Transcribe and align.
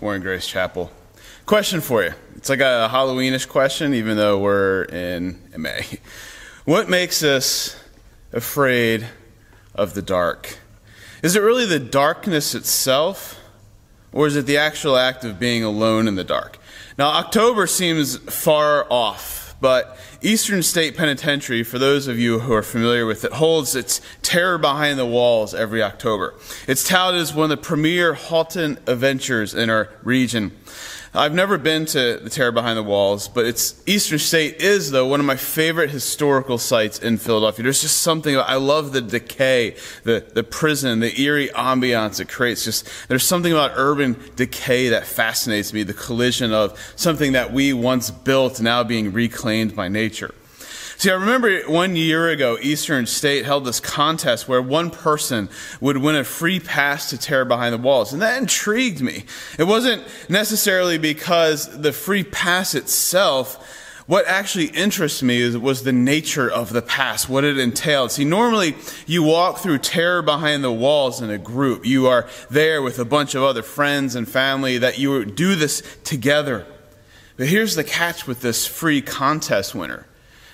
Warren 0.00 0.22
Grace 0.22 0.46
Chapel. 0.46 0.90
Question 1.44 1.80
for 1.80 2.04
you. 2.04 2.12
It's 2.36 2.48
like 2.48 2.60
a 2.60 2.88
Halloweenish 2.92 3.48
question, 3.48 3.94
even 3.94 4.16
though 4.16 4.38
we're 4.38 4.84
in 4.84 5.40
May. 5.56 5.84
What 6.64 6.90
makes 6.90 7.22
us 7.22 7.82
afraid 8.30 9.06
of 9.74 9.94
the 9.94 10.02
dark? 10.02 10.58
Is 11.22 11.34
it 11.34 11.40
really 11.40 11.64
the 11.64 11.78
darkness 11.78 12.54
itself, 12.54 13.40
or 14.12 14.26
is 14.26 14.36
it 14.36 14.44
the 14.44 14.58
actual 14.58 14.98
act 14.98 15.24
of 15.24 15.38
being 15.38 15.64
alone 15.64 16.06
in 16.06 16.16
the 16.16 16.24
dark? 16.24 16.58
Now, 16.98 17.08
October 17.12 17.66
seems 17.66 18.18
far 18.18 18.86
off, 18.90 19.37
but 19.60 19.98
Eastern 20.22 20.62
State 20.62 20.96
Penitentiary, 20.96 21.62
for 21.62 21.78
those 21.78 22.06
of 22.06 22.18
you 22.18 22.40
who 22.40 22.52
are 22.52 22.62
familiar 22.62 23.06
with 23.06 23.24
it, 23.24 23.32
holds 23.32 23.74
its 23.74 24.00
Terror 24.22 24.58
Behind 24.58 24.98
the 24.98 25.06
Walls 25.06 25.54
every 25.54 25.82
October. 25.82 26.34
It's 26.66 26.86
touted 26.86 27.20
as 27.20 27.34
one 27.34 27.50
of 27.50 27.58
the 27.58 27.62
premier 27.62 28.14
haunted 28.14 28.78
adventures 28.88 29.54
in 29.54 29.70
our 29.70 29.90
region. 30.02 30.56
I've 31.14 31.32
never 31.32 31.56
been 31.56 31.86
to 31.86 32.18
the 32.18 32.28
Terror 32.28 32.52
Behind 32.52 32.76
the 32.76 32.82
Walls, 32.82 33.28
but 33.28 33.46
it's 33.46 33.82
Eastern 33.86 34.18
State 34.18 34.60
is 34.60 34.90
though 34.90 35.06
one 35.06 35.20
of 35.20 35.26
my 35.26 35.36
favorite 35.36 35.90
historical 35.90 36.58
sites 36.58 36.98
in 36.98 37.16
Philadelphia. 37.16 37.62
There's 37.62 37.80
just 37.80 38.02
something 38.02 38.36
I 38.36 38.56
love 38.56 38.92
the 38.92 39.00
decay, 39.00 39.76
the 40.04 40.24
the 40.34 40.44
prison, 40.44 41.00
the 41.00 41.18
eerie 41.18 41.48
ambiance 41.48 42.20
it 42.20 42.28
creates. 42.28 42.62
Just 42.62 42.88
there's 43.08 43.24
something 43.24 43.52
about 43.52 43.72
urban 43.74 44.22
decay 44.36 44.90
that 44.90 45.06
fascinates 45.06 45.72
me. 45.72 45.82
The 45.82 45.94
collision 45.94 46.52
of 46.52 46.78
something 46.94 47.32
that 47.32 47.52
we 47.52 47.72
once 47.72 48.10
built 48.10 48.60
now 48.60 48.84
being 48.84 49.12
reclaimed 49.12 49.74
by 49.74 49.88
nature. 49.88 50.34
See, 50.98 51.12
I 51.12 51.14
remember 51.14 51.60
one 51.68 51.94
year 51.94 52.28
ago, 52.28 52.58
Eastern 52.60 53.06
State 53.06 53.44
held 53.44 53.64
this 53.64 53.78
contest 53.78 54.48
where 54.48 54.60
one 54.60 54.90
person 54.90 55.48
would 55.80 55.98
win 55.98 56.16
a 56.16 56.24
free 56.24 56.58
pass 56.58 57.10
to 57.10 57.18
Terror 57.18 57.44
Behind 57.44 57.72
the 57.72 57.78
Walls. 57.78 58.12
And 58.12 58.20
that 58.20 58.36
intrigued 58.36 59.00
me. 59.00 59.24
It 59.60 59.68
wasn't 59.68 60.02
necessarily 60.28 60.98
because 60.98 61.68
the 61.82 61.92
free 61.92 62.24
pass 62.24 62.74
itself, 62.74 63.64
what 64.08 64.26
actually 64.26 64.70
interests 64.70 65.22
me 65.22 65.40
is, 65.40 65.56
was 65.56 65.84
the 65.84 65.92
nature 65.92 66.50
of 66.50 66.72
the 66.72 66.82
pass, 66.82 67.28
what 67.28 67.44
it 67.44 67.58
entailed. 67.58 68.10
See, 68.10 68.24
normally 68.24 68.74
you 69.06 69.22
walk 69.22 69.58
through 69.58 69.78
terror 69.78 70.20
behind 70.20 70.64
the 70.64 70.72
walls 70.72 71.22
in 71.22 71.30
a 71.30 71.38
group. 71.38 71.86
You 71.86 72.08
are 72.08 72.26
there 72.50 72.82
with 72.82 72.98
a 72.98 73.04
bunch 73.04 73.36
of 73.36 73.44
other 73.44 73.62
friends 73.62 74.16
and 74.16 74.28
family 74.28 74.78
that 74.78 74.98
you 74.98 75.24
do 75.24 75.54
this 75.54 75.80
together. 76.02 76.66
But 77.36 77.46
here's 77.46 77.76
the 77.76 77.84
catch 77.84 78.26
with 78.26 78.40
this 78.40 78.66
free 78.66 79.00
contest 79.00 79.76
winner 79.76 80.08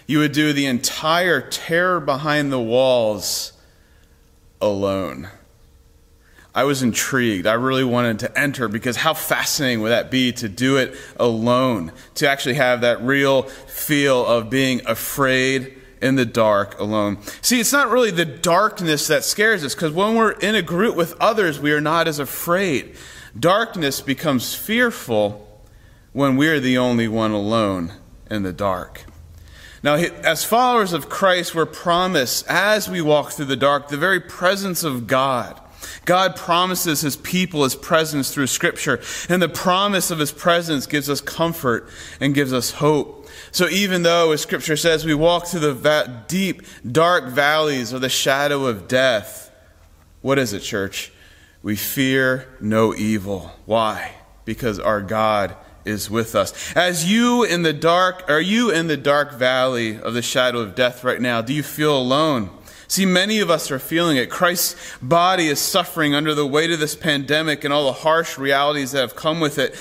you 0.06 0.18
would 0.18 0.32
do 0.32 0.52
the 0.52 0.66
entire 0.66 1.40
terror 1.40 2.00
behind 2.00 2.52
the 2.52 2.60
walls 2.60 3.52
alone. 4.60 5.28
I 6.54 6.64
was 6.64 6.82
intrigued. 6.82 7.46
I 7.46 7.54
really 7.54 7.82
wanted 7.82 8.20
to 8.20 8.38
enter 8.38 8.68
because 8.68 8.96
how 8.96 9.12
fascinating 9.12 9.80
would 9.80 9.88
that 9.88 10.10
be 10.10 10.30
to 10.32 10.48
do 10.48 10.76
it 10.76 10.96
alone? 11.16 11.90
To 12.16 12.28
actually 12.28 12.54
have 12.54 12.82
that 12.82 13.02
real 13.02 13.42
feel 13.42 14.24
of 14.24 14.50
being 14.50 14.80
afraid 14.86 15.76
in 16.00 16.14
the 16.14 16.24
dark 16.24 16.78
alone. 16.78 17.18
See, 17.40 17.58
it's 17.58 17.72
not 17.72 17.90
really 17.90 18.12
the 18.12 18.24
darkness 18.24 19.08
that 19.08 19.24
scares 19.24 19.64
us 19.64 19.74
because 19.74 19.92
when 19.92 20.14
we're 20.14 20.32
in 20.32 20.54
a 20.54 20.62
group 20.62 20.94
with 20.94 21.14
others, 21.20 21.58
we 21.58 21.72
are 21.72 21.80
not 21.80 22.06
as 22.06 22.20
afraid. 22.20 22.94
Darkness 23.36 24.00
becomes 24.00 24.54
fearful 24.54 25.48
when 26.12 26.36
we're 26.36 26.60
the 26.60 26.78
only 26.78 27.08
one 27.08 27.32
alone 27.32 27.92
in 28.30 28.44
the 28.44 28.52
dark. 28.52 29.06
Now, 29.84 29.96
as 29.96 30.46
followers 30.46 30.94
of 30.94 31.10
Christ, 31.10 31.54
we're 31.54 31.66
promised 31.66 32.46
as 32.48 32.88
we 32.88 33.02
walk 33.02 33.32
through 33.32 33.44
the 33.44 33.54
dark 33.54 33.88
the 33.88 33.98
very 33.98 34.18
presence 34.18 34.82
of 34.82 35.06
God. 35.06 35.60
God 36.06 36.36
promises 36.36 37.02
his 37.02 37.16
people 37.16 37.64
his 37.64 37.74
presence 37.74 38.32
through 38.32 38.46
Scripture, 38.46 39.02
and 39.28 39.42
the 39.42 39.48
promise 39.48 40.10
of 40.10 40.20
his 40.20 40.32
presence 40.32 40.86
gives 40.86 41.10
us 41.10 41.20
comfort 41.20 41.86
and 42.18 42.34
gives 42.34 42.50
us 42.50 42.70
hope. 42.70 43.28
So, 43.50 43.68
even 43.68 44.04
though, 44.04 44.32
as 44.32 44.40
Scripture 44.40 44.78
says, 44.78 45.04
we 45.04 45.12
walk 45.12 45.48
through 45.48 45.60
the 45.60 45.74
va- 45.74 46.24
deep, 46.28 46.62
dark 46.90 47.26
valleys 47.26 47.92
of 47.92 48.00
the 48.00 48.08
shadow 48.08 48.64
of 48.64 48.88
death, 48.88 49.52
what 50.22 50.38
is 50.38 50.54
it, 50.54 50.60
church? 50.60 51.12
We 51.62 51.76
fear 51.76 52.48
no 52.58 52.94
evil. 52.94 53.52
Why? 53.66 54.12
Because 54.46 54.78
our 54.78 55.02
God 55.02 55.54
is 55.84 56.10
with 56.10 56.34
us. 56.34 56.74
As 56.76 57.10
you 57.10 57.44
in 57.44 57.62
the 57.62 57.72
dark, 57.72 58.24
are 58.28 58.40
you 58.40 58.70
in 58.70 58.86
the 58.86 58.96
dark 58.96 59.34
valley 59.34 59.98
of 59.98 60.14
the 60.14 60.22
shadow 60.22 60.60
of 60.60 60.74
death 60.74 61.04
right 61.04 61.20
now? 61.20 61.42
Do 61.42 61.52
you 61.52 61.62
feel 61.62 61.96
alone? 61.96 62.50
See, 62.86 63.06
many 63.06 63.40
of 63.40 63.50
us 63.50 63.70
are 63.70 63.78
feeling 63.78 64.16
it. 64.16 64.30
Christ's 64.30 64.76
body 65.02 65.48
is 65.48 65.58
suffering 65.58 66.14
under 66.14 66.34
the 66.34 66.46
weight 66.46 66.70
of 66.70 66.78
this 66.78 66.94
pandemic 66.94 67.64
and 67.64 67.72
all 67.72 67.86
the 67.86 67.92
harsh 67.92 68.38
realities 68.38 68.92
that 68.92 69.00
have 69.00 69.16
come 69.16 69.40
with 69.40 69.58
it. 69.58 69.76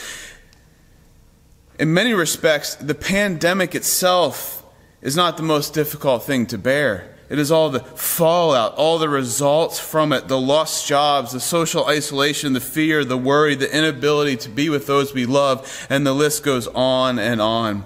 In 1.79 1.93
many 1.93 2.13
respects, 2.13 2.75
the 2.75 2.95
pandemic 2.95 3.75
itself 3.75 4.65
is 5.01 5.15
not 5.15 5.37
the 5.37 5.43
most 5.43 5.73
difficult 5.73 6.23
thing 6.23 6.45
to 6.47 6.57
bear. 6.57 7.12
It 7.33 7.39
is 7.39 7.51
all 7.51 7.71
the 7.71 7.79
fallout, 7.79 8.75
all 8.75 8.99
the 8.99 9.09
results 9.09 9.79
from 9.79 10.13
it 10.13 10.27
the 10.27 10.39
lost 10.39 10.85
jobs, 10.85 11.31
the 11.31 11.39
social 11.39 11.87
isolation, 11.87 12.53
the 12.53 12.59
fear, 12.59 13.03
the 13.03 13.17
worry, 13.17 13.55
the 13.55 13.75
inability 13.75 14.37
to 14.37 14.49
be 14.49 14.69
with 14.69 14.85
those 14.85 15.15
we 15.15 15.25
love, 15.25 15.87
and 15.89 16.05
the 16.05 16.13
list 16.13 16.43
goes 16.43 16.67
on 16.67 17.17
and 17.17 17.41
on. 17.41 17.85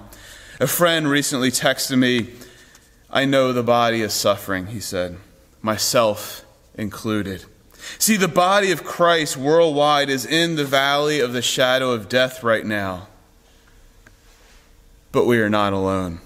A 0.60 0.66
friend 0.66 1.08
recently 1.08 1.50
texted 1.50 1.98
me, 1.98 2.28
I 3.10 3.24
know 3.24 3.54
the 3.54 3.62
body 3.62 4.02
is 4.02 4.12
suffering, 4.12 4.66
he 4.66 4.80
said, 4.80 5.16
myself 5.62 6.44
included. 6.74 7.46
See, 7.98 8.18
the 8.18 8.28
body 8.28 8.70
of 8.70 8.84
Christ 8.84 9.38
worldwide 9.38 10.10
is 10.10 10.26
in 10.26 10.56
the 10.56 10.66
valley 10.66 11.20
of 11.20 11.32
the 11.32 11.40
shadow 11.40 11.92
of 11.92 12.10
death 12.10 12.42
right 12.42 12.66
now. 12.66 13.08
But 15.10 15.24
we 15.24 15.40
are 15.40 15.48
not 15.48 15.72
alone. 15.72 16.20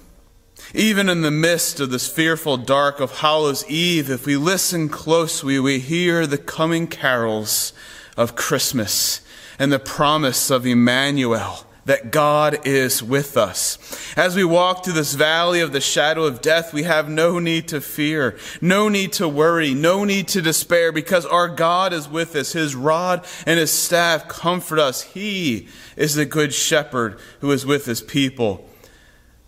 Even 0.75 1.09
in 1.09 1.23
the 1.23 1.31
midst 1.31 1.81
of 1.81 1.91
this 1.91 2.09
fearful 2.09 2.57
dark 2.57 3.01
of 3.01 3.19
Hallows 3.19 3.69
Eve, 3.69 4.11
if 4.11 4.27
we 4.27 4.37
listen 4.37 4.89
closely, 4.89 5.59
we 5.59 5.79
hear 5.79 6.27
the 6.27 6.39
coming 6.39 6.87
carols 6.87 7.73
of 8.17 8.37
Christmas 8.37 9.21
and 9.59 9.71
the 9.71 9.79
promise 9.79 10.51
of 10.51 10.67
Emmanuel 10.67 11.67
that 11.85 12.13
God 12.13 12.67
is 12.67 13.03
with 13.03 13.37
us. 13.37 13.79
As 14.17 14.37
we 14.37 14.45
walk 14.45 14.85
through 14.85 14.93
this 14.95 15.15
valley 15.15 15.61
of 15.61 15.73
the 15.73 15.81
shadow 15.81 16.25
of 16.25 16.41
death, 16.41 16.73
we 16.73 16.85
have 16.85 17.09
no 17.09 17.39
need 17.39 17.69
to 17.69 17.81
fear, 17.81 18.37
no 18.61 18.89
need 18.89 19.13
to 19.15 19.29
worry, 19.29 19.75
no 19.75 20.05
need 20.05 20.29
to 20.29 20.43
despair 20.43 20.93
because 20.93 21.27
our 21.27 21.49
God 21.49 21.93
is 21.93 22.09
with 22.09 22.37
us. 22.37 22.53
His 22.53 22.77
rod 22.77 23.27
and 23.47 23.59
his 23.59 23.73
staff 23.73 24.29
comfort 24.29 24.79
us. 24.79 25.03
He 25.03 25.69
is 25.97 26.15
the 26.15 26.25
good 26.25 26.55
shepherd 26.55 27.19
who 27.41 27.51
is 27.51 27.67
with 27.67 27.87
his 27.87 28.01
people. 28.01 28.69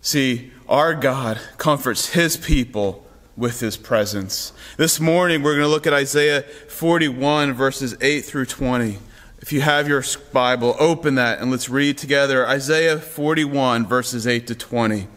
See, 0.01 0.51
our 0.67 0.95
God 0.95 1.39
comforts 1.57 2.13
his 2.13 2.37
people 2.37 3.05
with 3.37 3.59
his 3.59 3.77
presence. 3.77 4.53
This 4.77 4.99
morning, 4.99 5.43
we're 5.43 5.53
going 5.53 5.65
to 5.65 5.69
look 5.69 5.87
at 5.87 5.93
Isaiah 5.93 6.41
41, 6.41 7.53
verses 7.53 7.95
8 8.01 8.21
through 8.21 8.45
20. 8.45 8.97
If 9.39 9.53
you 9.53 9.61
have 9.61 9.87
your 9.87 10.03
Bible, 10.33 10.75
open 10.79 11.15
that 11.15 11.39
and 11.39 11.51
let's 11.51 11.69
read 11.69 11.97
together 11.97 12.47
Isaiah 12.47 12.97
41, 12.97 13.85
verses 13.85 14.25
8 14.25 14.47
to 14.47 14.55
20. 14.55 15.07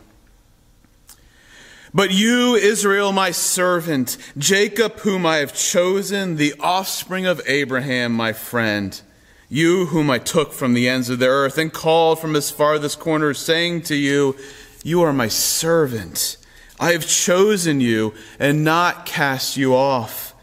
But 1.94 2.10
you, 2.10 2.54
Israel, 2.54 3.12
my 3.12 3.30
servant, 3.30 4.18
Jacob, 4.36 4.98
whom 4.98 5.24
I 5.24 5.36
have 5.38 5.54
chosen, 5.54 6.36
the 6.36 6.54
offspring 6.60 7.24
of 7.24 7.40
Abraham, 7.46 8.12
my 8.12 8.34
friend, 8.34 9.00
you 9.48 9.86
whom 9.86 10.10
I 10.10 10.18
took 10.18 10.52
from 10.52 10.74
the 10.74 10.88
ends 10.88 11.08
of 11.08 11.18
the 11.18 11.28
earth 11.28 11.56
and 11.56 11.72
called 11.72 12.18
from 12.18 12.34
his 12.34 12.50
farthest 12.50 13.00
corners, 13.00 13.38
saying 13.38 13.82
to 13.82 13.94
you, 13.94 14.36
you 14.82 15.02
are 15.02 15.12
my 15.12 15.28
servant. 15.28 16.36
I 16.80 16.92
have 16.92 17.06
chosen 17.06 17.80
you 17.80 18.14
and 18.38 18.64
not 18.64 19.04
cast 19.06 19.56
you 19.56 19.74
off. 19.74 20.34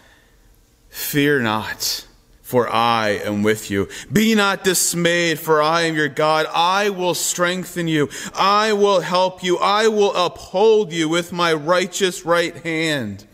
Fear 0.90 1.42
not, 1.42 2.06
for 2.42 2.70
I 2.70 3.10
am 3.10 3.44
with 3.44 3.72
you. 3.72 3.88
Be 4.12 4.36
not 4.36 4.64
dismayed, 4.64 5.40
for 5.40 5.62
I 5.62 5.84
am 5.84 5.96
your 5.96 6.10
God. 6.10 6.46
I 6.54 6.90
will 6.90 7.14
strengthen 7.14 7.88
you. 7.88 8.10
I 8.34 8.74
will 8.74 9.02
help 9.02 9.44
you. 9.44 9.58
I 9.58 9.88
will 9.88 10.14
uphold 10.14 10.92
you 10.92 11.10
with 11.10 11.32
my 11.32 11.54
righteous 11.54 12.26
right 12.26 12.56
hand. 12.58 13.26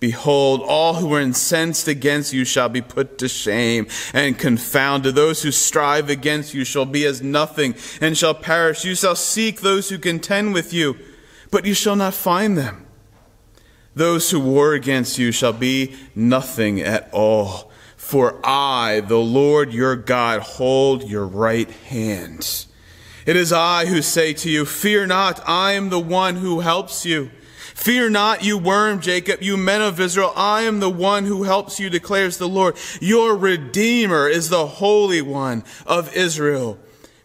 Behold, 0.00 0.62
all 0.62 0.94
who 0.94 1.12
are 1.14 1.20
incensed 1.20 1.88
against 1.88 2.32
you 2.32 2.44
shall 2.44 2.68
be 2.68 2.80
put 2.80 3.18
to 3.18 3.28
shame 3.28 3.88
and 4.12 4.38
confounded. 4.38 5.14
Those 5.16 5.42
who 5.42 5.50
strive 5.50 6.08
against 6.08 6.54
you 6.54 6.64
shall 6.64 6.84
be 6.84 7.04
as 7.04 7.20
nothing 7.20 7.74
and 8.00 8.16
shall 8.16 8.34
perish. 8.34 8.84
You 8.84 8.94
shall 8.94 9.16
seek 9.16 9.60
those 9.60 9.88
who 9.88 9.98
contend 9.98 10.54
with 10.54 10.72
you, 10.72 10.96
but 11.50 11.66
you 11.66 11.74
shall 11.74 11.96
not 11.96 12.14
find 12.14 12.56
them. 12.56 12.86
Those 13.94 14.30
who 14.30 14.38
war 14.38 14.74
against 14.74 15.18
you 15.18 15.32
shall 15.32 15.52
be 15.52 15.96
nothing 16.14 16.80
at 16.80 17.08
all. 17.12 17.72
For 17.96 18.40
I, 18.44 19.00
the 19.00 19.18
Lord 19.18 19.72
your 19.72 19.96
God, 19.96 20.40
hold 20.40 21.10
your 21.10 21.26
right 21.26 21.68
hand. 21.68 22.66
It 23.26 23.34
is 23.34 23.52
I 23.52 23.86
who 23.86 24.00
say 24.00 24.32
to 24.34 24.48
you, 24.48 24.64
Fear 24.64 25.08
not, 25.08 25.46
I 25.46 25.72
am 25.72 25.88
the 25.88 25.98
one 25.98 26.36
who 26.36 26.60
helps 26.60 27.04
you. 27.04 27.30
Fear 27.78 28.10
not, 28.10 28.42
you 28.42 28.58
worm, 28.58 29.00
Jacob, 29.00 29.40
you 29.40 29.56
men 29.56 29.80
of 29.82 30.00
Israel. 30.00 30.32
I 30.34 30.62
am 30.62 30.80
the 30.80 30.90
one 30.90 31.26
who 31.26 31.44
helps 31.44 31.78
you, 31.78 31.88
declares 31.88 32.36
the 32.36 32.48
Lord. 32.48 32.76
Your 33.00 33.36
Redeemer 33.36 34.28
is 34.28 34.48
the 34.48 34.66
Holy 34.66 35.22
One 35.22 35.62
of 35.86 36.14
Israel. 36.14 36.76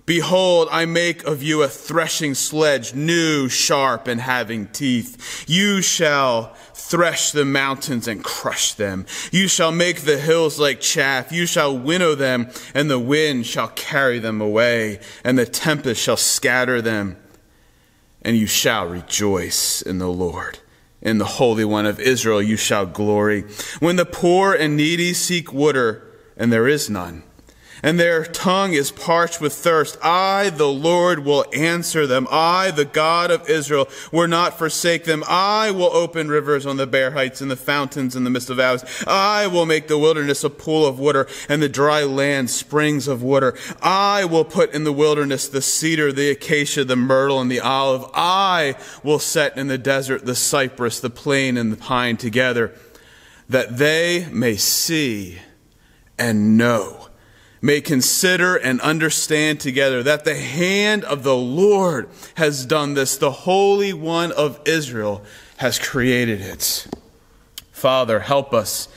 Behold, 0.06 0.68
I 0.72 0.86
make 0.86 1.24
of 1.24 1.42
you 1.42 1.64
a 1.64 1.68
threshing 1.68 2.36
sledge, 2.36 2.94
new, 2.94 3.50
sharp, 3.50 4.08
and 4.08 4.22
having 4.22 4.68
teeth. 4.68 5.44
You 5.50 5.82
shall 5.82 6.54
thresh 6.76 7.32
the 7.32 7.46
mountains 7.46 8.08
and 8.08 8.24
crush 8.24 8.76
them. 8.76 9.08
You 9.32 9.48
shall 9.48 9.72
make 9.72 10.02
the 10.02 10.20
hills 10.20 10.60
like 10.60 10.80
chaff. 10.80 11.32
You 11.32 11.48
shall 11.48 11.76
winnow 11.76 12.14
them, 12.14 12.52
and 12.76 12.92
the 12.92 13.00
wind 13.00 13.48
shall 13.48 13.70
carry 13.70 14.20
them 14.20 14.40
away, 14.40 15.00
and 15.24 15.36
the 15.36 15.48
tempest 15.48 16.00
shall 16.00 16.16
scatter 16.16 16.80
them 16.80 17.18
and 18.24 18.38
you 18.38 18.48
shall 18.48 18.88
rejoice 18.88 19.81
in 19.81 20.00
the 20.00 20.08
Lord. 20.08 20.60
In 21.02 21.18
the 21.18 21.25
Holy 21.25 21.66
One 21.66 21.86
of 21.86 22.00
Israel 22.00 22.42
you 22.42 22.56
shall 22.56 22.86
glory. 22.86 23.44
When 23.80 23.98
the 23.98 24.06
poor 24.06 24.54
and 24.54 24.78
needy 24.78 25.14
seek 25.14 25.52
water, 25.52 26.08
and 26.38 26.52
there 26.52 26.68
is 26.68 26.90
none, 26.90 27.24
and 27.83 28.00
their 28.00 28.24
tongue 28.24 28.71
is 28.71 28.91
parched 28.91 29.41
with 29.41 29.53
thirst. 29.53 29.97
I, 30.01 30.50
the 30.50 30.69
Lord, 30.69 31.25
will 31.25 31.45
answer 31.53 32.07
them. 32.07 32.27
I, 32.31 32.71
the 32.71 32.85
God 32.85 33.30
of 33.30 33.50
Israel, 33.50 33.89
will 34.12 34.30
not 34.30 34.57
forsake 34.57 35.03
them. 35.03 35.24
I 35.27 35.69
will 35.71 35.94
open 35.94 36.30
rivers 36.30 36.65
on 36.65 36.77
the 36.77 36.88
bare 36.88 37.12
heights 37.12 37.41
and 37.41 37.51
the 37.51 37.57
fountains 37.57 38.15
in 38.15 38.24
the 38.24 38.30
midst 38.30 38.50
of 38.50 38.57
valleys. 38.57 38.85
I 39.06 39.47
will 39.47 39.65
make 39.65 39.89
the 39.89 39.97
wilderness 39.97 40.45
a 40.45 40.50
pool 40.50 40.85
of 40.85 40.97
water 40.97 41.27
and 41.50 41.62
the 41.62 41.68
dry 41.68 42.03
land 42.03 42.50
springs 42.50 43.09
of 43.09 43.21
water. 43.21 43.53
I 43.81 44.24
will 44.24 44.45
put 44.45 44.74
in 44.74 44.85
the 44.85 44.94
wilderness 44.94 45.50
the 45.50 45.62
cedar, 45.62 46.13
the 46.13 46.31
acacia, 46.31 46.85
the 46.85 46.95
myrtle, 46.95 47.41
and 47.41 47.51
the 47.51 47.59
olive. 47.59 48.09
I 48.13 48.75
will 49.03 49.19
set 49.19 49.57
in 49.57 49.68
the 49.68 49.77
desert 49.77 50.25
the 50.25 50.35
cypress, 50.35 51.01
the 51.01 51.09
plane, 51.09 51.57
and 51.57 51.71
the 51.71 51.77
pine 51.77 52.15
together, 52.15 52.74
that 53.50 53.77
they 53.77 54.27
may 54.31 54.56
see 54.56 55.39
and 56.18 56.57
know 56.57 57.03
may 57.63 57.80
consider 57.80 58.57
and 58.57 58.81
understand 58.81 59.57
together 59.57 60.04
that 60.04 60.25
the 60.25 60.36
hand 60.36 61.06
of 61.06 61.24
the 61.24 61.36
Lord 61.36 62.10
has 62.36 62.65
done 62.65 62.94
this. 62.94 63.15
The 63.15 63.31
Holy 63.31 63.94
One 63.94 64.33
of 64.33 64.60
Israel 64.65 65.24
has 65.57 65.80
created 65.80 66.42
it. 66.42 66.86
Father, 67.71 68.19
help 68.19 68.54
us 68.54 68.89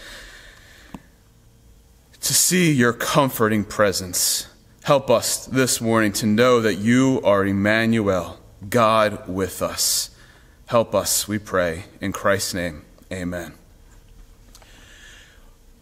to 2.21 2.35
see 2.35 2.73
your 2.73 2.93
comforting 2.93 3.63
presence. 3.63 4.49
Help 4.83 5.11
us 5.11 5.47
this 5.47 5.81
morning 5.81 6.13
to 6.15 6.27
know 6.27 6.61
that 6.61 6.75
you 6.75 7.21
are 7.23 7.47
Emmanuel, 7.47 8.41
God 8.69 9.29
with 9.29 9.63
us. 9.63 10.11
Help 10.67 10.93
us, 10.93 11.29
we 11.29 11.39
pray. 11.39 11.85
In 12.01 12.11
Christ's 12.11 12.55
name, 12.55 12.85
amen. 13.13 13.53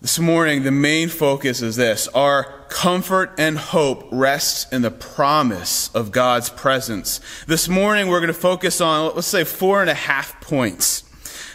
This 0.04 0.18
morning, 0.18 0.64
the 0.64 0.70
main 0.70 1.08
focus 1.08 1.62
is 1.62 1.76
this 1.76 2.08
our 2.08 2.66
comfort 2.68 3.32
and 3.38 3.56
hope 3.56 4.06
rests 4.12 4.70
in 4.70 4.82
the 4.82 4.90
promise 4.90 5.88
of 5.94 6.12
God's 6.12 6.50
presence. 6.50 7.22
This 7.46 7.70
morning, 7.70 8.08
we're 8.08 8.20
going 8.20 8.28
to 8.28 8.34
focus 8.38 8.82
on, 8.82 9.14
let's 9.14 9.26
say, 9.26 9.44
four 9.44 9.80
and 9.80 9.88
a 9.88 9.94
half 9.94 10.38
points. 10.42 11.04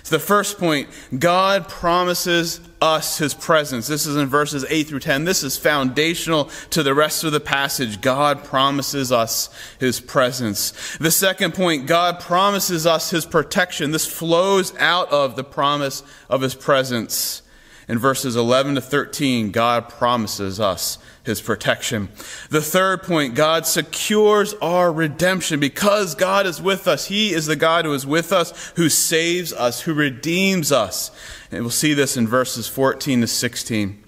So, 0.02 0.16
the 0.16 0.20
first 0.20 0.58
point 0.58 0.90
God 1.16 1.68
promises 1.70 2.60
us 2.82 3.20
his 3.20 3.36
presence. 3.36 3.88
This 3.88 4.08
is 4.08 4.16
in 4.16 4.26
verses 4.26 4.66
8 4.68 4.88
through 4.88 5.02
10. 5.02 5.26
This 5.26 5.44
is 5.44 5.56
foundational 5.56 6.46
to 6.72 6.82
the 6.82 6.96
rest 6.96 7.24
of 7.24 7.32
the 7.32 7.40
passage. 7.40 8.02
God 8.02 8.44
promises 8.44 9.12
us 9.12 9.52
his 9.80 10.00
presence. 10.00 10.98
The 10.98 11.12
second 11.12 11.54
point 11.54 11.86
God 11.86 12.20
promises 12.20 12.88
us 12.88 13.12
his 13.12 13.28
protection. 13.28 13.92
This 13.92 14.08
flows 14.08 14.76
out 14.78 15.12
of 15.12 15.36
the 15.36 15.44
promise 15.44 16.02
of 16.32 16.42
his 16.42 16.56
presence. 16.56 17.44
In 17.90 17.98
verses 17.98 18.36
11 18.36 18.76
to 18.76 18.82
13, 18.82 19.50
God 19.50 19.90
promises 19.90 20.60
us 20.60 21.00
his 21.24 21.42
protection. 21.42 22.10
The 22.52 22.62
third 22.62 23.02
point, 23.02 23.34
God 23.34 23.66
secures 23.66 24.54
our 24.62 24.94
redemption. 24.94 25.60
Because 25.60 26.14
God 26.14 26.46
is 26.46 26.62
with 26.62 26.88
us, 26.88 27.08
he 27.08 27.34
is 27.34 27.48
the 27.48 27.56
God 27.56 27.86
who 27.86 27.94
is 27.94 28.06
with 28.06 28.32
us, 28.32 28.72
who 28.76 28.90
saves 28.90 29.52
us, 29.52 29.82
who 29.82 29.96
redeems 29.96 30.72
us. 30.72 31.10
And 31.52 31.62
we'll 31.62 31.72
see 31.72 31.96
this 31.96 32.16
in 32.16 32.28
verses 32.28 32.68
14 32.68 33.22
to 33.22 33.28
16. 33.28 34.04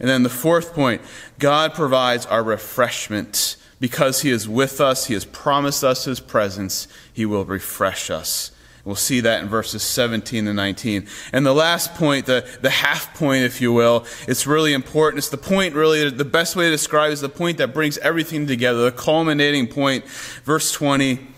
And 0.00 0.08
then 0.08 0.22
the 0.22 0.30
fourth 0.30 0.72
point, 0.72 1.02
God 1.38 1.74
provides 1.74 2.24
our 2.24 2.42
refreshment. 2.42 3.56
Because 3.78 4.22
he 4.22 4.30
is 4.30 4.48
with 4.48 4.80
us, 4.80 5.06
he 5.06 5.14
has 5.14 5.26
promised 5.26 5.84
us 5.84 6.06
his 6.06 6.20
presence, 6.20 6.88
he 7.12 7.26
will 7.26 7.44
refresh 7.44 8.10
us. 8.10 8.52
We'll 8.84 8.96
see 8.96 9.20
that 9.20 9.42
in 9.42 9.48
verses 9.48 9.82
17 9.82 10.46
to 10.46 10.52
19. 10.52 11.06
And 11.32 11.46
the 11.46 11.54
last 11.54 11.94
point, 11.94 12.26
the, 12.26 12.44
the 12.62 12.70
half 12.70 13.14
point, 13.14 13.44
if 13.44 13.60
you 13.60 13.72
will, 13.72 14.04
it's 14.26 14.44
really 14.44 14.72
important. 14.72 15.18
It's 15.18 15.28
the 15.28 15.36
point, 15.36 15.74
really, 15.74 16.10
the 16.10 16.24
best 16.24 16.56
way 16.56 16.64
to 16.64 16.70
describe 16.70 17.12
is 17.12 17.20
the 17.20 17.28
point 17.28 17.58
that 17.58 17.72
brings 17.72 17.96
everything 17.98 18.48
together, 18.48 18.82
the 18.82 18.92
culminating 18.92 19.68
point. 19.68 20.04
Verse 20.44 20.72
20 20.72 21.28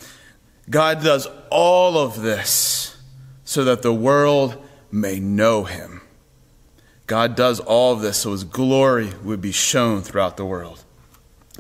God 0.71 1.03
does 1.03 1.29
all 1.51 1.99
of 1.99 2.23
this 2.23 2.97
so 3.45 3.65
that 3.65 3.83
the 3.83 3.93
world 3.93 4.57
may 4.91 5.21
know 5.21 5.65
him. 5.65 6.01
God 7.07 7.37
does 7.37 7.61
all 7.61 7.93
of 7.93 8.01
this 8.01 8.19
so 8.19 8.33
his 8.33 8.45
glory 8.45 9.13
would 9.23 9.43
be 9.43 9.53
shown 9.53 10.01
throughout 10.01 10.39
the 10.39 10.47
world. 10.47 10.84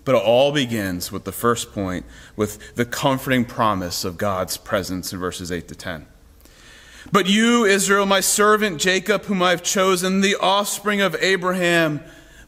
But 0.05 0.17
it 0.17 0.23
all 0.23 0.53
begins 0.53 1.11
with 1.11 1.25
the 1.25 1.33
first 1.33 1.73
point, 1.73 2.05
with 2.37 2.75
the 2.75 2.85
comforting 2.85 3.45
promise 3.45 4.05
of 4.05 4.19
God's 4.19 4.57
presence 4.57 5.13
in 5.13 5.19
verses 5.19 5.51
8 5.51 5.69
to 5.69 5.75
10. 5.75 6.07
But 7.13 7.27
you, 7.27 7.65
Israel, 7.65 8.07
my 8.07 8.21
servant 8.21 8.81
Jacob, 8.81 9.25
whom 9.25 9.43
I've 9.43 9.63
chosen, 9.63 10.21
the 10.21 10.37
offspring 10.37 11.01
of 11.01 11.15
Abraham, 11.21 12.01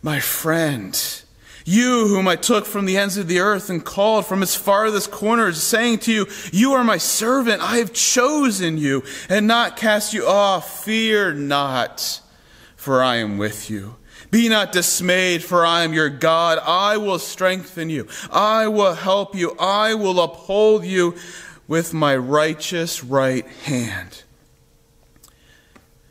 my 0.03 0.21
friend, 0.21 1.23
you 1.65 2.07
whom 2.07 2.29
I 2.29 2.37
took 2.37 2.65
from 2.65 2.87
the 2.87 2.97
ends 2.97 3.17
of 3.17 3.27
the 3.27 3.41
earth 3.41 3.69
and 3.69 3.85
called 3.85 4.27
from 4.27 4.43
its 4.43 4.55
farthest 4.55 5.11
corners, 5.11 5.63
saying 5.63 5.99
to 6.01 6.13
you, 6.13 6.27
You 6.53 6.73
are 6.75 6.85
my 6.85 6.97
servant, 6.97 7.61
I 7.61 7.79
have 7.79 7.93
chosen 7.93 8.79
you, 8.79 9.03
and 9.29 9.47
not 9.47 9.77
cast 9.77 10.15
you 10.15 10.27
off. 10.27 10.85
Fear 10.85 11.35
not, 11.35 12.21
for 12.87 13.03
I 13.03 13.17
am 13.17 13.37
with 13.37 13.69
you. 13.69 13.97
Be 14.31 14.49
not 14.49 14.71
dismayed, 14.71 15.43
for 15.43 15.67
I 15.67 15.83
am 15.83 15.93
your 15.93 16.09
God. 16.09 16.61
I 16.65 16.99
will 16.99 17.19
strengthen 17.19 17.91
you. 17.91 18.07
I 18.31 18.69
will 18.69 18.95
help 18.95 19.35
you. 19.35 19.57
I 19.59 19.95
will 19.95 20.21
uphold 20.21 20.85
you 20.85 21.17
with 21.67 21.93
my 21.93 22.15
righteous 22.15 23.03
right 23.03 23.45
hand. 23.65 24.23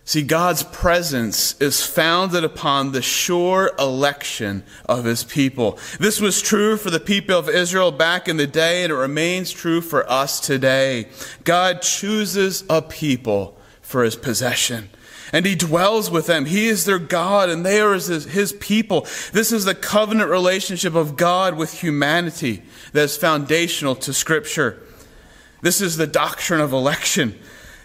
See, 0.03 0.21
God's 0.21 0.63
presence 0.63 1.55
is 1.61 1.85
founded 1.85 2.43
upon 2.43 2.91
the 2.91 3.01
sure 3.01 3.71
election 3.79 4.65
of 4.85 5.05
his 5.05 5.23
people. 5.23 5.79
This 5.97 6.19
was 6.19 6.41
true 6.41 6.75
for 6.75 6.89
the 6.89 6.99
people 6.99 7.39
of 7.39 7.47
Israel 7.47 7.93
back 7.93 8.27
in 8.27 8.35
the 8.35 8.47
day, 8.47 8.83
and 8.83 8.91
it 8.91 8.97
remains 8.97 9.49
true 9.49 9.79
for 9.79 10.11
us 10.11 10.41
today. 10.41 11.07
God 11.45 11.81
chooses 11.81 12.65
a 12.69 12.81
people 12.81 13.57
for 13.81 14.03
his 14.03 14.17
possession 14.17 14.89
and 15.33 15.45
he 15.45 15.55
dwells 15.55 16.11
with 16.11 16.27
them. 16.27 16.45
He 16.45 16.67
is 16.67 16.85
their 16.85 16.99
God 16.99 17.49
and 17.49 17.65
they 17.65 17.79
are 17.79 17.93
his, 17.93 18.25
his 18.25 18.53
people. 18.53 19.01
This 19.33 19.51
is 19.51 19.65
the 19.65 19.75
covenant 19.75 20.29
relationship 20.29 20.95
of 20.95 21.17
God 21.17 21.55
with 21.55 21.81
humanity 21.81 22.63
that 22.93 23.03
is 23.03 23.17
foundational 23.17 23.95
to 23.95 24.13
Scripture. 24.13 24.81
This 25.61 25.81
is 25.81 25.97
the 25.97 26.07
doctrine 26.07 26.61
of 26.61 26.73
election. 26.73 27.39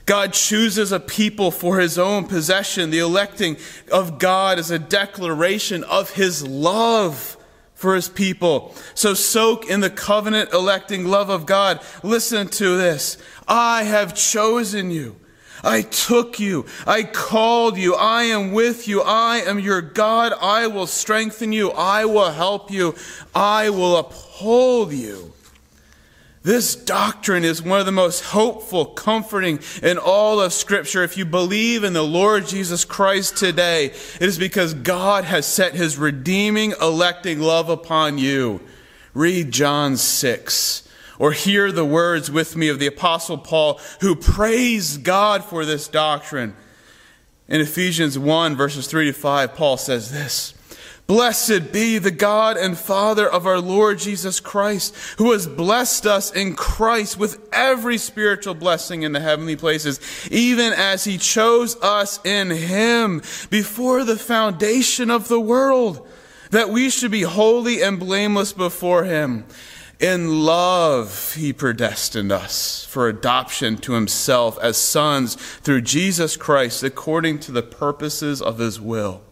God 0.06 0.32
chooses 0.32 0.92
a 0.92 1.00
people 1.00 1.50
for 1.50 1.78
his 1.78 1.98
own 1.98 2.26
possession. 2.26 2.90
The 2.90 2.98
electing 2.98 3.56
of 3.92 4.18
God 4.18 4.58
is 4.58 4.70
a 4.70 4.78
declaration 4.78 5.84
of 5.84 6.10
his 6.10 6.46
love 6.46 7.36
for 7.74 7.94
his 7.94 8.08
people. 8.08 8.74
So 8.94 9.14
soak 9.14 9.70
in 9.70 9.80
the 9.80 9.88
covenant 9.88 10.52
electing 10.52 11.06
love 11.06 11.30
of 11.30 11.46
God. 11.46 11.80
Listen 12.02 12.48
to 12.48 12.76
this. 12.76 13.16
I 13.48 13.84
have 13.84 14.14
chosen 14.14 14.90
you. 14.90 15.16
I 15.62 15.82
took 15.82 16.40
you. 16.40 16.66
I 16.86 17.02
called 17.02 17.76
you. 17.76 17.94
I 17.94 18.24
am 18.24 18.52
with 18.52 18.88
you. 18.88 19.02
I 19.02 19.38
am 19.38 19.58
your 19.58 19.80
God. 19.80 20.32
I 20.40 20.66
will 20.66 20.86
strengthen 20.86 21.52
you. 21.52 21.70
I 21.70 22.04
will 22.04 22.30
help 22.30 22.70
you. 22.70 22.94
I 23.34 23.70
will 23.70 23.96
uphold 23.96 24.92
you. 24.92 25.32
This 26.42 26.74
doctrine 26.74 27.44
is 27.44 27.62
one 27.62 27.80
of 27.80 27.86
the 27.86 27.92
most 27.92 28.24
hopeful, 28.24 28.86
comforting 28.86 29.60
in 29.82 29.98
all 29.98 30.40
of 30.40 30.54
Scripture. 30.54 31.02
If 31.02 31.18
you 31.18 31.26
believe 31.26 31.84
in 31.84 31.92
the 31.92 32.02
Lord 32.02 32.46
Jesus 32.46 32.86
Christ 32.86 33.36
today, 33.36 33.86
it 33.86 34.22
is 34.22 34.38
because 34.38 34.72
God 34.72 35.24
has 35.24 35.46
set 35.46 35.74
his 35.74 35.98
redeeming, 35.98 36.72
electing 36.80 37.40
love 37.40 37.68
upon 37.68 38.16
you. 38.16 38.62
Read 39.12 39.50
John 39.50 39.98
6 39.98 40.88
or 41.20 41.32
hear 41.32 41.70
the 41.70 41.84
words 41.84 42.30
with 42.30 42.56
me 42.56 42.68
of 42.68 42.78
the 42.78 42.86
Apostle 42.86 43.36
Paul, 43.36 43.78
who 44.00 44.16
praised 44.16 45.04
God 45.04 45.44
for 45.44 45.66
this 45.66 45.86
doctrine. 45.86 46.56
In 47.46 47.60
Ephesians 47.60 48.18
1, 48.18 48.56
verses 48.56 48.86
3 48.86 49.04
to 49.04 49.12
5, 49.12 49.54
Paul 49.54 49.76
says 49.76 50.10
this 50.10 50.54
Blessed 51.06 51.72
be 51.72 51.98
the 51.98 52.10
God 52.10 52.56
and 52.56 52.78
Father 52.78 53.28
of 53.28 53.46
our 53.46 53.60
Lord 53.60 53.98
Jesus 53.98 54.40
Christ, 54.40 54.96
who 55.18 55.32
has 55.32 55.46
blessed 55.46 56.06
us 56.06 56.32
in 56.32 56.56
Christ 56.56 57.18
with 57.18 57.46
every 57.52 57.98
spiritual 57.98 58.54
blessing 58.54 59.02
in 59.02 59.12
the 59.12 59.20
heavenly 59.20 59.56
places, 59.56 60.00
even 60.30 60.72
as 60.72 61.04
he 61.04 61.18
chose 61.18 61.76
us 61.82 62.18
in 62.24 62.48
him 62.48 63.18
before 63.50 64.04
the 64.04 64.16
foundation 64.16 65.10
of 65.10 65.28
the 65.28 65.40
world, 65.40 66.08
that 66.50 66.70
we 66.70 66.88
should 66.88 67.10
be 67.10 67.22
holy 67.22 67.82
and 67.82 68.00
blameless 68.00 68.54
before 68.54 69.04
him. 69.04 69.44
In 70.00 70.44
love, 70.44 71.34
he 71.34 71.52
predestined 71.52 72.32
us 72.32 72.84
for 72.86 73.08
adoption 73.08 73.76
to 73.78 73.92
himself 73.92 74.58
as 74.60 74.76
sons 74.76 75.34
through 75.34 75.82
Jesus 75.82 76.36
Christ, 76.36 76.82
according 76.82 77.40
to 77.40 77.52
the 77.52 77.62
purposes 77.62 78.40
of 78.40 78.58
his 78.58 78.80
will 78.80 79.22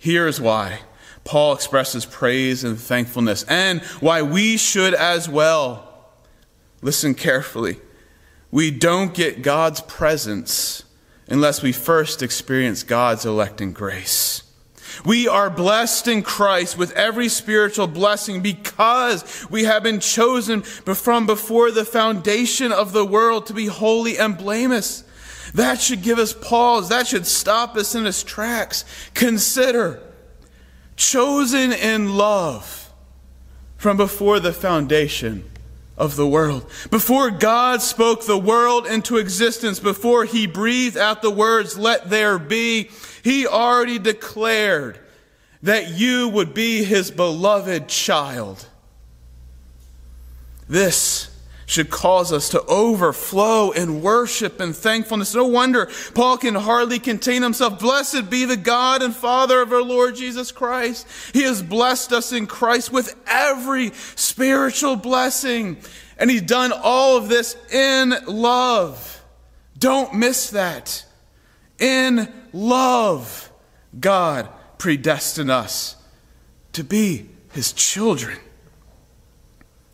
here 0.00 0.26
is 0.26 0.40
why 0.40 0.80
Paul 1.24 1.52
expresses 1.52 2.06
praise 2.06 2.64
and 2.64 2.80
thankfulness, 2.80 3.44
and 3.44 3.82
why 4.00 4.22
we 4.22 4.56
should 4.56 4.94
as 4.94 5.28
well. 5.28 6.08
Listen 6.80 7.14
carefully. 7.14 7.78
We 8.50 8.70
don't 8.70 9.12
get 9.12 9.42
God's 9.42 9.82
presence 9.82 10.84
unless 11.28 11.62
we 11.62 11.72
first 11.72 12.22
experience 12.22 12.82
God's 12.82 13.26
electing 13.26 13.72
grace. 13.72 14.42
We 15.04 15.28
are 15.28 15.50
blessed 15.50 16.08
in 16.08 16.22
Christ 16.22 16.76
with 16.76 16.92
every 16.92 17.28
spiritual 17.28 17.86
blessing 17.86 18.42
because 18.42 19.46
we 19.50 19.64
have 19.64 19.82
been 19.82 20.00
chosen 20.00 20.62
from 20.62 21.26
before 21.26 21.70
the 21.70 21.84
foundation 21.84 22.72
of 22.72 22.92
the 22.92 23.04
world 23.04 23.46
to 23.46 23.54
be 23.54 23.66
holy 23.66 24.18
and 24.18 24.36
blameless. 24.36 25.04
That 25.54 25.80
should 25.80 26.02
give 26.02 26.18
us 26.18 26.32
pause. 26.32 26.88
That 26.88 27.06
should 27.06 27.26
stop 27.26 27.76
us 27.76 27.94
in 27.94 28.06
its 28.06 28.22
tracks. 28.22 28.84
Consider 29.14 30.00
chosen 30.96 31.72
in 31.72 32.16
love 32.16 32.90
from 33.76 33.96
before 33.96 34.38
the 34.38 34.52
foundation 34.52 35.50
of 35.96 36.16
the 36.16 36.26
world. 36.26 36.66
Before 36.90 37.30
God 37.30 37.82
spoke 37.82 38.24
the 38.24 38.38
world 38.38 38.86
into 38.86 39.16
existence, 39.18 39.80
before 39.80 40.24
he 40.24 40.46
breathed 40.46 40.96
out 40.96 41.22
the 41.22 41.30
words, 41.30 41.78
let 41.78 42.08
there 42.10 42.38
be, 42.38 42.90
he 43.22 43.46
already 43.46 43.98
declared 43.98 44.98
that 45.62 45.90
you 45.90 46.28
would 46.28 46.54
be 46.54 46.84
his 46.84 47.10
beloved 47.10 47.88
child. 47.88 48.66
This 50.68 51.30
should 51.66 51.88
cause 51.90 52.32
us 52.32 52.48
to 52.48 52.60
overflow 52.64 53.70
in 53.70 54.02
worship 54.02 54.58
and 54.58 54.74
thankfulness. 54.74 55.34
No 55.34 55.46
wonder 55.46 55.88
Paul 56.14 56.36
can 56.36 56.56
hardly 56.56 56.98
contain 56.98 57.42
himself. 57.42 57.78
Blessed 57.78 58.28
be 58.28 58.44
the 58.44 58.56
God 58.56 59.02
and 59.02 59.14
Father 59.14 59.62
of 59.62 59.72
our 59.72 59.82
Lord 59.82 60.16
Jesus 60.16 60.50
Christ. 60.50 61.06
He 61.32 61.42
has 61.42 61.62
blessed 61.62 62.12
us 62.12 62.32
in 62.32 62.48
Christ 62.48 62.90
with 62.92 63.14
every 63.24 63.92
spiritual 64.16 64.96
blessing. 64.96 65.76
And 66.18 66.28
he's 66.28 66.42
done 66.42 66.72
all 66.72 67.16
of 67.16 67.28
this 67.28 67.56
in 67.72 68.14
love. 68.26 69.22
Don't 69.78 70.14
miss 70.14 70.50
that. 70.50 71.04
In 71.80 72.32
love, 72.52 73.50
God 73.98 74.48
predestined 74.78 75.50
us 75.50 75.96
to 76.72 76.84
be 76.84 77.28
his 77.52 77.72
children. 77.72 78.38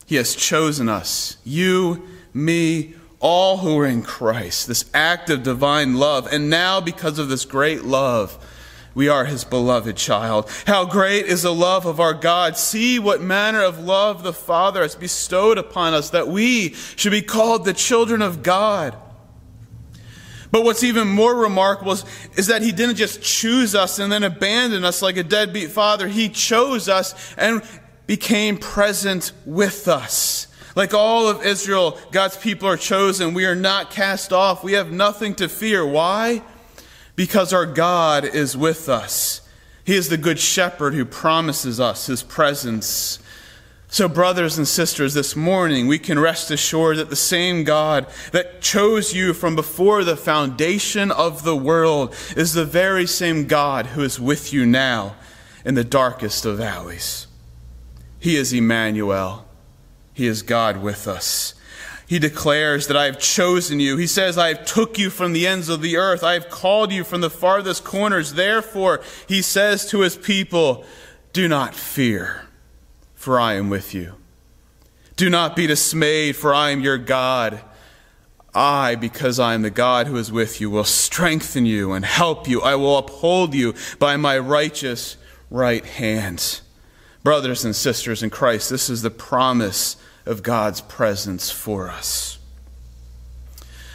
He 0.05 0.16
has 0.16 0.35
chosen 0.35 0.88
us, 0.88 1.38
you, 1.45 2.07
me, 2.35 2.95
all 3.19 3.59
who 3.59 3.78
are 3.78 3.87
in 3.87 4.02
Christ, 4.02 4.69
this 4.69 4.85
act 4.93 5.31
of 5.31 5.43
divine 5.43 5.97
love. 5.97 6.28
And 6.33 6.50
now, 6.50 6.81
because 6.81 7.19
of 7.19 7.28
this 7.28 7.45
great 7.45 7.83
love, 7.83 8.38
we 8.95 9.09
are 9.09 9.25
his 9.25 9.45
beloved 9.45 9.97
child. 9.97 10.50
How 10.66 10.85
great 10.85 11.26
is 11.26 11.43
the 11.43 11.52
love 11.52 11.87
of 11.87 12.00
our 12.00 12.14
God. 12.14 12.57
See 12.57 12.99
what 12.99 13.21
manner 13.21 13.62
of 13.62 13.78
love 13.78 14.23
the 14.23 14.33
Father 14.33 14.83
has 14.83 14.95
bestowed 14.95 15.59
upon 15.59 15.93
us 15.93 16.11
that 16.11 16.28
we 16.28 16.73
should 16.97 17.12
be 17.12 17.23
called 17.23 17.64
the 17.64 17.75
children 17.75 18.23
of 18.23 18.43
God. 18.43 18.97
But 20.50 20.65
what's 20.65 20.85
even 20.85 21.09
more 21.09 21.35
remarkable 21.35 21.93
is, 21.93 22.05
is, 22.37 22.47
that 22.47 22.62
he 22.62 22.73
didn't 22.73 22.97
just 22.97 23.23
choose 23.23 23.75
us 23.75 23.99
and 23.99 24.11
then 24.11 24.23
abandon 24.23 24.85
us 24.85 25.03
like 25.03 25.17
a 25.17 25.23
deadbeat 25.23 25.71
father. 25.71 26.09
He 26.09 26.29
chose 26.29 26.88
us 26.88 27.35
and 27.37 27.62
became 28.07 28.57
present 28.57 29.33
with 29.45 29.88
us. 29.88 30.47
Like 30.76 30.95
all 30.95 31.29
of 31.29 31.45
Israel, 31.45 31.99
God's 32.12 32.37
people 32.37 32.69
are 32.69 32.76
chosen. 32.76 33.35
We 33.35 33.47
are 33.47 33.55
not 33.55 33.91
cast 33.91 34.33
off. 34.33 34.62
We 34.62 34.75
have 34.75 34.93
nothing 34.93 35.35
to 35.37 35.49
fear. 35.49 35.87
Why? 35.87 36.43
Because 37.17 37.53
our 37.53 37.67
God 37.67 38.25
is 38.25 38.57
with 38.57 38.88
us. 38.88 39.41
He 39.85 39.95
is 39.95 40.09
the 40.09 40.19
good 40.19 40.38
shepherd 40.38 40.95
who 40.95 41.05
promises 41.05 41.81
us 41.81 42.07
his 42.07 42.23
presence. 42.23 43.21
So, 43.88 44.09
brothers 44.09 44.59
and 44.59 44.66
sisters, 44.66 45.14
this 45.14 45.37
morning 45.37 45.87
we 45.87 45.99
can 45.99 46.19
rest 46.19 46.50
assured 46.50 46.97
that 46.99 47.09
the 47.09 47.16
same 47.16 47.62
God 47.62 48.07
that 48.33 48.61
chose 48.61 49.14
you 49.14 49.33
from 49.33 49.55
before 49.55 50.02
the 50.02 50.16
foundation 50.16 51.12
of 51.12 51.45
the 51.45 51.57
world 51.57 52.14
is 52.37 52.52
the 52.52 52.64
very 52.64 53.07
same 53.07 53.47
God 53.47 53.87
who 53.87 54.02
is 54.02 54.19
with 54.19 54.52
you 54.52 54.66
now 54.66 55.14
in 55.64 55.75
the 55.75 55.85
darkest 55.85 56.45
of 56.45 56.59
valleys. 56.59 57.26
He 58.19 58.37
is 58.37 58.52
Emmanuel. 58.52 59.47
He 60.12 60.26
is 60.26 60.43
God 60.43 60.83
with 60.83 61.07
us. 61.07 61.55
He 62.07 62.19
declares 62.19 62.87
that 62.87 62.97
I 62.97 63.05
have 63.05 63.19
chosen 63.19 63.81
you. 63.81 63.97
He 63.97 64.07
says, 64.07 64.38
I 64.38 64.49
have 64.49 64.64
took 64.64 64.99
you 64.99 65.11
from 65.11 65.33
the 65.33 65.47
ends 65.47 65.69
of 65.69 65.83
the 65.83 65.97
earth. 65.97 66.23
I 66.23 66.35
have 66.35 66.49
called 66.49 66.93
you 66.93 67.05
from 67.05 67.21
the 67.21 67.31
farthest 67.31 67.85
corners. 67.85 68.35
Therefore, 68.35 69.00
he 69.28 69.43
says 69.43 69.87
to 69.90 70.00
his 70.00 70.16
people, 70.16 70.85
do 71.33 71.49
not 71.49 71.75
fear, 71.75 72.46
for 73.26 73.40
I 73.40 73.54
am 73.54 73.71
with 73.71 73.92
you. 73.92 74.14
Do 75.16 75.28
not 75.28 75.56
be 75.56 75.66
dismayed, 75.66 76.37
for 76.37 76.54
I 76.54 76.71
am 76.71 76.80
your 76.80 76.97
God. 76.97 77.61
I, 78.54 78.95
because 78.95 79.40
I 79.40 79.54
am 79.54 79.62
the 79.62 79.71
God 79.71 80.06
who 80.06 80.16
is 80.16 80.30
with 80.30 80.61
you, 80.61 80.71
will 80.71 80.85
strengthen 80.85 81.66
you 81.66 81.90
and 81.90 82.04
help 82.04 82.47
you. 82.47 82.62
I 82.62 82.76
will 82.76 82.97
uphold 82.97 83.52
you 83.52 83.75
by 83.99 84.16
my 84.16 84.38
righteous 84.38 85.16
right 85.50 85.85
hand. 85.85 86.61
Brothers 87.25 87.64
and 87.64 87.75
sisters 87.75 88.23
in 88.23 88.30
Christ, 88.30 88.71
this 88.71 88.88
is 88.88 89.02
the 89.02 89.11
promise 89.11 89.97
of 90.25 90.45
God's 90.45 90.80
presence 90.80 91.50
for 91.50 91.90
us. 91.90 92.36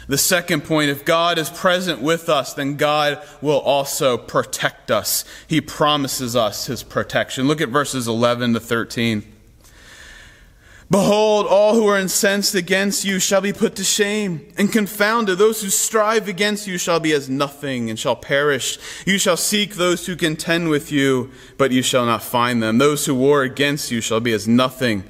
The 0.08 0.18
second 0.18 0.64
point 0.64 0.90
if 0.90 1.04
God 1.04 1.38
is 1.38 1.48
present 1.48 2.02
with 2.02 2.28
us, 2.28 2.54
then 2.54 2.76
God 2.76 3.22
will 3.40 3.60
also 3.60 4.18
protect 4.18 4.90
us. 4.90 5.24
He 5.46 5.60
promises 5.60 6.34
us 6.34 6.66
his 6.66 6.82
protection. 6.82 7.46
Look 7.46 7.60
at 7.60 7.68
verses 7.68 8.08
11 8.08 8.54
to 8.54 8.60
13. 8.60 9.32
Behold, 10.92 11.46
all 11.46 11.74
who 11.74 11.86
are 11.86 11.98
incensed 11.98 12.54
against 12.54 13.02
you 13.02 13.18
shall 13.18 13.40
be 13.40 13.54
put 13.54 13.76
to 13.76 13.84
shame 13.84 14.52
and 14.58 14.70
confounded. 14.70 15.38
Those 15.38 15.62
who 15.62 15.70
strive 15.70 16.28
against 16.28 16.66
you 16.66 16.76
shall 16.76 17.00
be 17.00 17.14
as 17.14 17.30
nothing 17.30 17.88
and 17.88 17.98
shall 17.98 18.14
perish. 18.14 18.78
You 19.06 19.16
shall 19.16 19.38
seek 19.38 19.76
those 19.76 20.06
who 20.06 20.16
contend 20.16 20.68
with 20.68 20.92
you, 20.92 21.30
but 21.56 21.70
you 21.70 21.80
shall 21.80 22.04
not 22.04 22.22
find 22.22 22.62
them. 22.62 22.76
Those 22.76 23.06
who 23.06 23.14
war 23.14 23.42
against 23.42 23.90
you 23.90 24.02
shall 24.02 24.20
be 24.20 24.34
as 24.34 24.46
nothing 24.46 25.04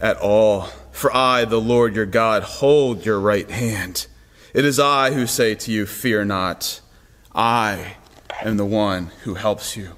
at 0.00 0.16
all. 0.18 0.68
For 0.92 1.12
I, 1.12 1.44
the 1.44 1.60
Lord 1.60 1.96
your 1.96 2.06
God, 2.06 2.44
hold 2.44 3.04
your 3.04 3.18
right 3.18 3.50
hand. 3.50 4.06
It 4.52 4.64
is 4.64 4.80
I 4.80 5.12
who 5.12 5.26
say 5.26 5.54
to 5.54 5.72
you, 5.72 5.86
Fear 5.86 6.24
not. 6.24 6.80
I 7.34 7.96
am 8.42 8.56
the 8.56 8.66
one 8.66 9.10
who 9.22 9.34
helps 9.34 9.76
you. 9.76 9.90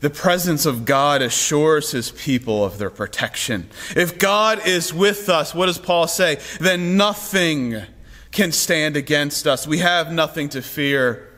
The 0.00 0.10
presence 0.10 0.66
of 0.66 0.84
God 0.84 1.22
assures 1.22 1.90
his 1.90 2.10
people 2.10 2.64
of 2.64 2.78
their 2.78 2.90
protection. 2.90 3.68
If 3.96 4.18
God 4.18 4.66
is 4.66 4.92
with 4.92 5.28
us, 5.28 5.54
what 5.54 5.66
does 5.66 5.78
Paul 5.78 6.06
say? 6.06 6.38
Then 6.60 6.96
nothing 6.96 7.82
can 8.30 8.52
stand 8.52 8.96
against 8.96 9.46
us. 9.46 9.66
We 9.66 9.78
have 9.78 10.12
nothing 10.12 10.50
to 10.50 10.60
fear, 10.60 11.32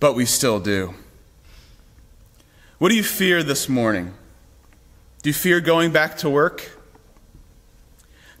but 0.00 0.14
we 0.14 0.24
still 0.24 0.58
do. 0.58 0.94
What 2.78 2.88
do 2.88 2.96
you 2.96 3.04
fear 3.04 3.42
this 3.42 3.68
morning? 3.68 4.14
Do 5.22 5.28
you 5.28 5.34
fear 5.34 5.60
going 5.60 5.92
back 5.92 6.16
to 6.18 6.30
work? 6.30 6.78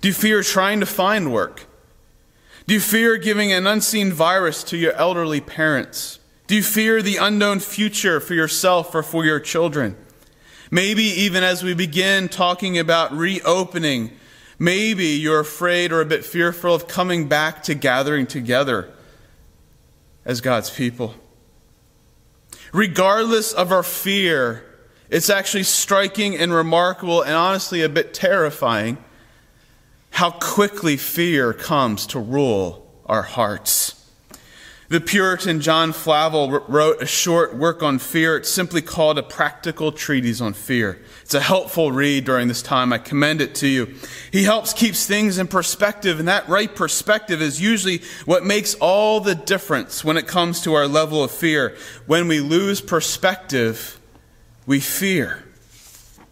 Do 0.00 0.08
you 0.08 0.14
fear 0.14 0.42
trying 0.42 0.80
to 0.80 0.86
find 0.86 1.30
work? 1.30 1.66
Do 2.70 2.74
you 2.74 2.80
fear 2.80 3.16
giving 3.16 3.50
an 3.50 3.66
unseen 3.66 4.12
virus 4.12 4.62
to 4.62 4.76
your 4.76 4.92
elderly 4.92 5.40
parents? 5.40 6.20
Do 6.46 6.54
you 6.54 6.62
fear 6.62 7.02
the 7.02 7.16
unknown 7.16 7.58
future 7.58 8.20
for 8.20 8.34
yourself 8.34 8.94
or 8.94 9.02
for 9.02 9.24
your 9.24 9.40
children? 9.40 9.96
Maybe 10.70 11.02
even 11.02 11.42
as 11.42 11.64
we 11.64 11.74
begin 11.74 12.28
talking 12.28 12.78
about 12.78 13.10
reopening, 13.10 14.12
maybe 14.56 15.06
you're 15.06 15.40
afraid 15.40 15.90
or 15.90 16.00
a 16.00 16.04
bit 16.04 16.24
fearful 16.24 16.72
of 16.72 16.86
coming 16.86 17.26
back 17.26 17.64
to 17.64 17.74
gathering 17.74 18.28
together 18.28 18.88
as 20.24 20.40
God's 20.40 20.70
people. 20.70 21.16
Regardless 22.72 23.52
of 23.52 23.72
our 23.72 23.82
fear, 23.82 24.64
it's 25.08 25.28
actually 25.28 25.64
striking 25.64 26.36
and 26.36 26.54
remarkable 26.54 27.20
and 27.20 27.34
honestly 27.34 27.82
a 27.82 27.88
bit 27.88 28.14
terrifying 28.14 28.96
how 30.10 30.30
quickly 30.30 30.96
fear 30.96 31.52
comes 31.52 32.06
to 32.06 32.18
rule 32.18 32.86
our 33.06 33.22
hearts. 33.22 33.96
The 34.90 35.00
Puritan 35.00 35.60
John 35.60 35.92
Flavel 35.92 36.50
wrote 36.66 37.00
a 37.00 37.06
short 37.06 37.54
work 37.54 37.80
on 37.80 38.00
fear. 38.00 38.36
It's 38.36 38.48
simply 38.48 38.82
called 38.82 39.18
A 39.18 39.22
Practical 39.22 39.92
Treatise 39.92 40.40
on 40.40 40.52
Fear. 40.52 41.00
It's 41.22 41.32
a 41.32 41.38
helpful 41.38 41.92
read 41.92 42.24
during 42.24 42.48
this 42.48 42.60
time. 42.60 42.92
I 42.92 42.98
commend 42.98 43.40
it 43.40 43.54
to 43.56 43.68
you. 43.68 43.94
He 44.32 44.42
helps 44.42 44.72
keeps 44.72 45.06
things 45.06 45.38
in 45.38 45.46
perspective, 45.46 46.18
and 46.18 46.26
that 46.26 46.48
right 46.48 46.74
perspective 46.74 47.40
is 47.40 47.60
usually 47.60 48.02
what 48.24 48.44
makes 48.44 48.74
all 48.80 49.20
the 49.20 49.36
difference 49.36 50.04
when 50.04 50.16
it 50.16 50.26
comes 50.26 50.60
to 50.62 50.74
our 50.74 50.88
level 50.88 51.22
of 51.22 51.30
fear. 51.30 51.76
When 52.06 52.26
we 52.26 52.40
lose 52.40 52.80
perspective, 52.80 54.00
we 54.66 54.80
fear. 54.80 55.44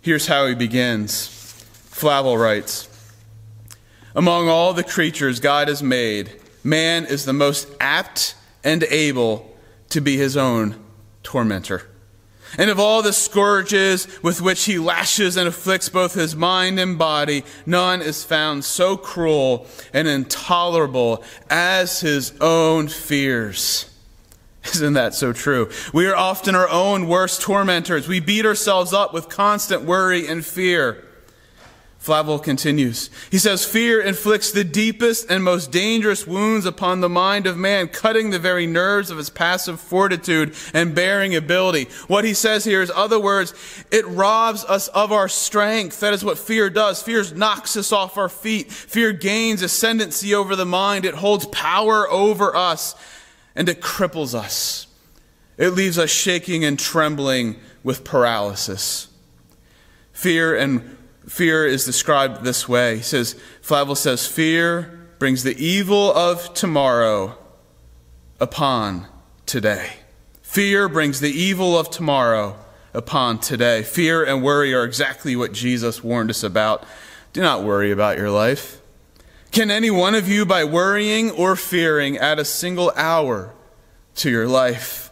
Here's 0.00 0.26
how 0.26 0.49
he 0.49 0.56
begins. 0.56 1.28
Flavel 1.90 2.37
writes, 2.37 2.88
Among 4.18 4.48
all 4.48 4.72
the 4.72 4.82
creatures 4.82 5.38
God 5.38 5.68
has 5.68 5.80
made, 5.80 6.32
man 6.64 7.06
is 7.06 7.25
the 7.25 7.32
most 7.32 7.68
apt 7.78 8.34
and 8.64 8.82
able 8.82 9.56
to 9.90 10.00
be 10.00 10.16
his 10.16 10.37
own 10.37 10.75
tormentor. 11.22 11.88
And 12.58 12.68
of 12.68 12.80
all 12.80 13.00
the 13.00 13.12
scourges 13.12 14.08
with 14.20 14.40
which 14.40 14.64
he 14.64 14.76
lashes 14.76 15.37
and 15.37 15.46
afflicts 15.46 15.88
both 15.88 16.14
his 16.14 16.34
mind 16.34 16.80
and 16.80 16.98
body, 16.98 17.44
none 17.64 18.02
is 18.02 18.25
found 18.25 18.64
so 18.64 18.96
cruel 18.96 19.68
and 19.92 20.08
intolerable 20.08 21.22
as 21.48 22.00
his 22.00 22.32
own 22.40 22.88
fears. 22.88 23.88
Isn't 24.64 24.94
that 24.94 25.14
so 25.14 25.32
true? 25.32 25.70
We 25.94 26.08
are 26.08 26.16
often 26.16 26.56
our 26.56 26.68
own 26.68 27.06
worst 27.06 27.40
tormentors. 27.40 28.08
We 28.08 28.18
beat 28.18 28.46
ourselves 28.46 28.92
up 28.92 29.14
with 29.14 29.28
constant 29.28 29.82
worry 29.82 30.26
and 30.26 30.44
fear. 30.44 31.04
Flavel 32.08 32.38
continues. 32.38 33.10
He 33.30 33.36
says, 33.36 33.66
Fear 33.66 34.00
inflicts 34.00 34.50
the 34.50 34.64
deepest 34.64 35.30
and 35.30 35.44
most 35.44 35.70
dangerous 35.70 36.26
wounds 36.26 36.64
upon 36.64 37.02
the 37.02 37.08
mind 37.10 37.46
of 37.46 37.58
man, 37.58 37.88
cutting 37.88 38.30
the 38.30 38.38
very 38.38 38.66
nerves 38.66 39.10
of 39.10 39.18
his 39.18 39.28
passive 39.28 39.78
fortitude 39.78 40.54
and 40.72 40.94
bearing 40.94 41.36
ability. 41.36 41.84
What 42.06 42.24
he 42.24 42.32
says 42.32 42.64
here 42.64 42.80
is, 42.80 42.90
other 42.94 43.20
words, 43.20 43.52
it 43.90 44.06
robs 44.06 44.64
us 44.64 44.88
of 44.88 45.12
our 45.12 45.28
strength. 45.28 46.00
That 46.00 46.14
is 46.14 46.24
what 46.24 46.38
fear 46.38 46.70
does. 46.70 47.02
Fear 47.02 47.24
knocks 47.34 47.76
us 47.76 47.92
off 47.92 48.16
our 48.16 48.30
feet. 48.30 48.72
Fear 48.72 49.12
gains 49.12 49.60
ascendancy 49.60 50.34
over 50.34 50.56
the 50.56 50.64
mind. 50.64 51.04
It 51.04 51.12
holds 51.12 51.44
power 51.44 52.10
over 52.10 52.56
us 52.56 52.94
and 53.54 53.68
it 53.68 53.82
cripples 53.82 54.34
us. 54.34 54.86
It 55.58 55.74
leaves 55.74 55.98
us 55.98 56.08
shaking 56.08 56.64
and 56.64 56.78
trembling 56.78 57.56
with 57.84 58.02
paralysis. 58.02 59.08
Fear 60.14 60.56
and 60.56 60.97
fear 61.28 61.66
is 61.66 61.85
described 61.85 62.44
this 62.44 62.68
way. 62.68 62.97
He 62.97 63.02
says, 63.02 63.35
Flavel 63.61 63.94
says, 63.94 64.26
fear 64.26 65.08
brings 65.18 65.42
the 65.42 65.56
evil 65.62 66.12
of 66.12 66.54
tomorrow 66.54 67.37
upon 68.40 69.06
today. 69.47 69.92
Fear 70.42 70.88
brings 70.88 71.20
the 71.20 71.30
evil 71.30 71.78
of 71.78 71.90
tomorrow 71.90 72.56
upon 72.94 73.38
today. 73.38 73.82
Fear 73.82 74.25
and 74.25 74.42
worry 74.42 74.73
are 74.75 74.85
exactly 74.85 75.37
what 75.37 75.52
Jesus 75.52 76.02
warned 76.02 76.30
us 76.30 76.42
about. 76.42 76.85
Do 77.32 77.42
not 77.42 77.62
worry 77.62 77.90
about 77.90 78.16
your 78.16 78.30
life. 78.30 78.80
Can 79.50 79.70
any 79.70 79.90
one 79.90 80.14
of 80.14 80.28
you, 80.28 80.44
by 80.44 80.64
worrying 80.64 81.30
or 81.30 81.56
fearing, 81.56 82.18
add 82.18 82.38
a 82.38 82.44
single 82.44 82.92
hour 82.97 83.54
to 84.16 84.30
your 84.30 84.47
life? 84.47 85.07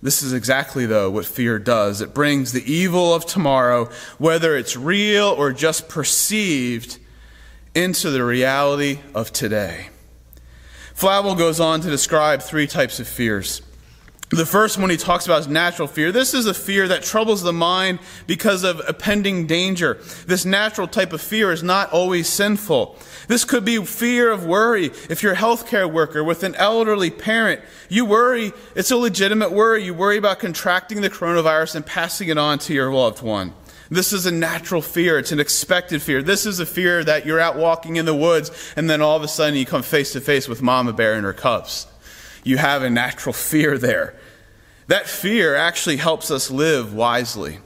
This 0.00 0.22
is 0.22 0.32
exactly, 0.32 0.86
though, 0.86 1.10
what 1.10 1.26
fear 1.26 1.58
does. 1.58 2.00
It 2.00 2.14
brings 2.14 2.52
the 2.52 2.72
evil 2.72 3.12
of 3.12 3.26
tomorrow, 3.26 3.90
whether 4.18 4.56
it's 4.56 4.76
real 4.76 5.26
or 5.26 5.52
just 5.52 5.88
perceived, 5.88 6.98
into 7.74 8.10
the 8.10 8.24
reality 8.24 9.00
of 9.14 9.32
today. 9.32 9.88
Flavel 10.94 11.34
goes 11.34 11.60
on 11.60 11.80
to 11.80 11.90
describe 11.90 12.42
three 12.42 12.66
types 12.66 12.98
of 12.98 13.06
fears. 13.06 13.62
The 14.30 14.44
first 14.44 14.78
one 14.78 14.90
he 14.90 14.96
talks 14.98 15.24
about 15.24 15.40
is 15.40 15.48
natural 15.48 15.88
fear. 15.88 16.12
This 16.12 16.34
is 16.34 16.46
a 16.46 16.52
fear 16.52 16.86
that 16.88 17.02
troubles 17.02 17.42
the 17.42 17.52
mind 17.52 17.98
because 18.26 18.62
of 18.62 18.82
impending 18.86 19.46
danger. 19.46 19.94
This 20.26 20.44
natural 20.44 20.86
type 20.86 21.14
of 21.14 21.22
fear 21.22 21.50
is 21.50 21.62
not 21.62 21.90
always 21.92 22.28
sinful. 22.28 22.98
This 23.28 23.44
could 23.44 23.64
be 23.64 23.82
fear 23.84 24.30
of 24.30 24.44
worry. 24.44 24.86
If 25.08 25.22
you're 25.22 25.34
a 25.34 25.36
healthcare 25.36 25.90
worker 25.90 26.24
with 26.24 26.42
an 26.42 26.54
elderly 26.56 27.10
parent, 27.10 27.60
you 27.88 28.04
worry, 28.04 28.52
it's 28.74 28.90
a 28.90 28.96
legitimate 28.96 29.52
worry. 29.52 29.84
You 29.84 29.94
worry 29.94 30.16
about 30.16 30.40
contracting 30.40 31.00
the 31.00 31.10
coronavirus 31.10 31.76
and 31.76 31.86
passing 31.86 32.28
it 32.28 32.38
on 32.38 32.58
to 32.60 32.74
your 32.74 32.92
loved 32.92 33.22
one. 33.22 33.52
This 33.90 34.12
is 34.12 34.26
a 34.26 34.30
natural 34.32 34.82
fear. 34.82 35.18
It's 35.18 35.32
an 35.32 35.40
expected 35.40 36.02
fear. 36.02 36.22
This 36.22 36.44
is 36.44 36.58
a 36.58 36.66
fear 36.66 37.04
that 37.04 37.24
you're 37.24 37.40
out 37.40 37.56
walking 37.56 37.96
in 37.96 38.04
the 38.04 38.14
woods 38.14 38.50
and 38.76 38.90
then 38.90 39.00
all 39.00 39.16
of 39.16 39.22
a 39.22 39.28
sudden 39.28 39.54
you 39.54 39.64
come 39.64 39.82
face 39.82 40.12
to 40.12 40.20
face 40.20 40.48
with 40.48 40.60
mama 40.60 40.92
bear 40.92 41.14
and 41.14 41.24
her 41.24 41.32
cubs 41.32 41.86
you 42.48 42.56
have 42.56 42.82
a 42.82 42.90
natural 42.90 43.32
fear 43.50 43.78
there. 43.78 44.14
That 44.86 45.06
fear 45.06 45.54
actually 45.54 45.98
helps 45.98 46.30
us 46.30 46.50
live 46.50 46.94
wisely. 46.94 47.58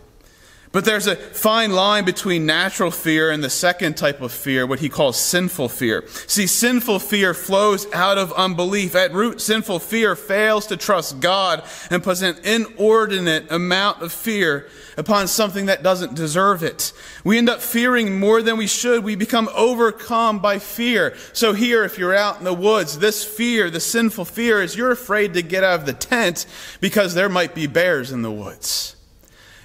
But 0.72 0.86
there's 0.86 1.06
a 1.06 1.16
fine 1.16 1.72
line 1.72 2.06
between 2.06 2.46
natural 2.46 2.90
fear 2.90 3.30
and 3.30 3.44
the 3.44 3.50
second 3.50 3.98
type 3.98 4.22
of 4.22 4.32
fear, 4.32 4.66
what 4.66 4.80
he 4.80 4.88
calls 4.88 5.20
sinful 5.20 5.68
fear. 5.68 6.04
See, 6.26 6.46
sinful 6.46 6.98
fear 7.00 7.34
flows 7.34 7.86
out 7.92 8.16
of 8.16 8.32
unbelief. 8.32 8.94
At 8.94 9.12
root, 9.12 9.42
sinful 9.42 9.80
fear 9.80 10.16
fails 10.16 10.66
to 10.68 10.78
trust 10.78 11.20
God 11.20 11.62
and 11.90 12.02
puts 12.02 12.22
an 12.22 12.38
inordinate 12.42 13.52
amount 13.52 14.00
of 14.00 14.14
fear 14.14 14.66
upon 14.96 15.28
something 15.28 15.66
that 15.66 15.82
doesn't 15.82 16.14
deserve 16.14 16.62
it. 16.62 16.94
We 17.22 17.36
end 17.36 17.50
up 17.50 17.60
fearing 17.60 18.18
more 18.18 18.40
than 18.40 18.56
we 18.56 18.66
should. 18.66 19.04
We 19.04 19.14
become 19.14 19.50
overcome 19.54 20.38
by 20.38 20.58
fear. 20.58 21.14
So 21.34 21.52
here, 21.52 21.84
if 21.84 21.98
you're 21.98 22.16
out 22.16 22.38
in 22.38 22.44
the 22.44 22.54
woods, 22.54 22.98
this 22.98 23.22
fear, 23.22 23.68
the 23.68 23.80
sinful 23.80 24.24
fear 24.24 24.62
is 24.62 24.74
you're 24.74 24.90
afraid 24.90 25.34
to 25.34 25.42
get 25.42 25.64
out 25.64 25.80
of 25.80 25.86
the 25.86 25.92
tent 25.92 26.46
because 26.80 27.12
there 27.12 27.28
might 27.28 27.54
be 27.54 27.66
bears 27.66 28.10
in 28.10 28.22
the 28.22 28.32
woods. 28.32 28.96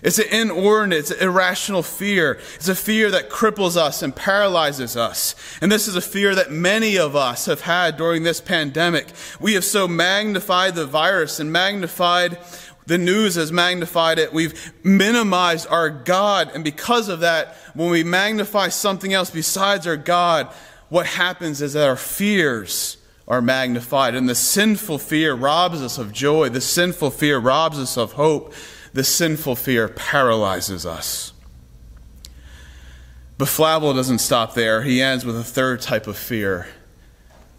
It's 0.04 0.20
an 0.20 0.28
inordinate, 0.30 1.00
it's 1.00 1.12
an 1.12 1.20
irrational 1.20 1.82
fear. 1.82 2.40
It's 2.56 2.68
a 2.68 2.76
fear 2.76 3.10
that 3.12 3.30
cripples 3.30 3.76
us 3.76 4.04
and 4.04 4.16
paralyzes 4.16 4.96
us. 4.96 5.34
And 5.60 5.72
this 5.72 5.88
is 5.88 5.96
a 5.96 6.02
fear 6.02 6.36
that 6.36 6.52
many 6.52 6.98
of 6.98 7.16
us 7.16 7.48
have 7.48 7.62
had 7.62 7.98
during 7.98 8.24
this 8.24 8.40
pandemic. 8.40 9.08
We 9.40 9.56
have 9.56 9.66
so 9.66 9.88
magnified 9.88 10.76
the 10.76 10.86
virus 10.86 11.40
and 11.40 11.52
magnified 11.52 12.38
the 12.88 12.98
news 12.98 13.36
has 13.36 13.52
magnified 13.52 14.18
it. 14.18 14.32
We've 14.32 14.74
minimized 14.82 15.68
our 15.68 15.90
God. 15.90 16.52
And 16.54 16.64
because 16.64 17.10
of 17.10 17.20
that, 17.20 17.56
when 17.74 17.90
we 17.90 18.04
magnify 18.04 18.70
something 18.70 19.14
else 19.14 19.30
besides 19.30 19.86
our 19.86 19.98
God, 19.98 20.48
what 20.88 21.06
happens 21.06 21.62
is 21.62 21.74
that 21.74 21.86
our 21.86 21.98
fears 21.98 22.96
are 23.28 23.42
magnified. 23.42 24.16
And 24.16 24.30
the 24.30 24.36
sinful 24.36 25.00
fear 25.00 25.34
robs 25.34 25.82
us 25.82 25.98
of 25.98 26.14
joy. 26.14 26.48
The 26.48 26.62
sinful 26.62 27.12
fear 27.12 27.40
robs 27.40 27.78
us 27.78 27.98
of 27.98 28.14
hope 28.14 28.54
the 28.98 29.04
sinful 29.04 29.56
fear 29.56 29.88
paralyzes 29.88 30.84
us. 30.84 31.32
But 33.38 33.48
Flavel 33.48 33.94
doesn't 33.94 34.18
stop 34.18 34.56
there. 34.56 34.82
He 34.82 35.04
ends 35.04 35.24
with 35.24 35.38
a 35.38 35.44
third 35.44 35.82
type 35.82 36.08
of 36.08 36.18
fear 36.18 36.68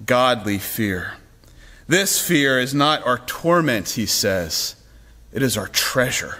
godly 0.04 0.58
fear. 0.58 1.14
This 1.86 2.20
fear 2.20 2.58
is 2.58 2.74
not 2.74 3.06
our 3.06 3.18
torment, 3.18 3.90
he 3.90 4.06
says, 4.06 4.76
it 5.32 5.42
is 5.42 5.56
our 5.56 5.68
treasure. 5.68 6.38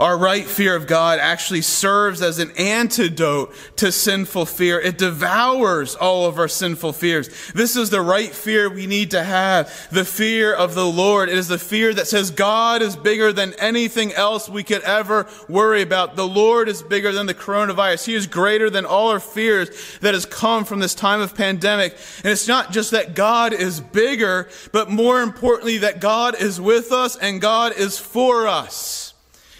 Our 0.00 0.16
right 0.16 0.46
fear 0.46 0.74
of 0.74 0.86
God 0.86 1.18
actually 1.18 1.62
serves 1.62 2.22
as 2.22 2.38
an 2.38 2.50
antidote 2.52 3.54
to 3.76 3.92
sinful 3.92 4.46
fear. 4.46 4.80
It 4.80 4.96
devours 4.96 5.94
all 5.94 6.26
of 6.26 6.38
our 6.38 6.48
sinful 6.48 6.94
fears. 6.94 7.28
This 7.52 7.76
is 7.76 7.90
the 7.90 8.00
right 8.00 8.30
fear 8.30 8.70
we 8.70 8.86
need 8.86 9.10
to 9.10 9.22
have. 9.22 9.88
The 9.90 10.04
fear 10.04 10.54
of 10.54 10.74
the 10.74 10.86
Lord. 10.86 11.28
It 11.28 11.36
is 11.36 11.48
the 11.48 11.58
fear 11.58 11.92
that 11.92 12.06
says 12.06 12.30
God 12.30 12.80
is 12.80 12.96
bigger 12.96 13.32
than 13.32 13.52
anything 13.54 14.12
else 14.12 14.48
we 14.48 14.64
could 14.64 14.82
ever 14.82 15.28
worry 15.48 15.82
about. 15.82 16.16
The 16.16 16.26
Lord 16.26 16.68
is 16.68 16.82
bigger 16.82 17.12
than 17.12 17.26
the 17.26 17.34
coronavirus. 17.34 18.06
He 18.06 18.14
is 18.14 18.26
greater 18.26 18.70
than 18.70 18.86
all 18.86 19.10
our 19.10 19.20
fears 19.20 19.98
that 20.00 20.14
has 20.14 20.24
come 20.24 20.64
from 20.64 20.80
this 20.80 20.94
time 20.94 21.20
of 21.20 21.34
pandemic. 21.34 21.96
And 22.24 22.32
it's 22.32 22.48
not 22.48 22.72
just 22.72 22.92
that 22.92 23.14
God 23.14 23.52
is 23.52 23.80
bigger, 23.80 24.48
but 24.72 24.90
more 24.90 25.20
importantly 25.20 25.78
that 25.78 26.00
God 26.00 26.40
is 26.40 26.60
with 26.60 26.92
us 26.92 27.16
and 27.16 27.40
God 27.40 27.74
is 27.76 27.98
for 27.98 28.48
us. 28.48 29.01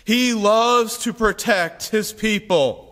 He 0.04 0.34
loves 0.34 0.98
to 0.98 1.12
protect 1.12 1.88
his 1.88 2.12
people. 2.12 2.88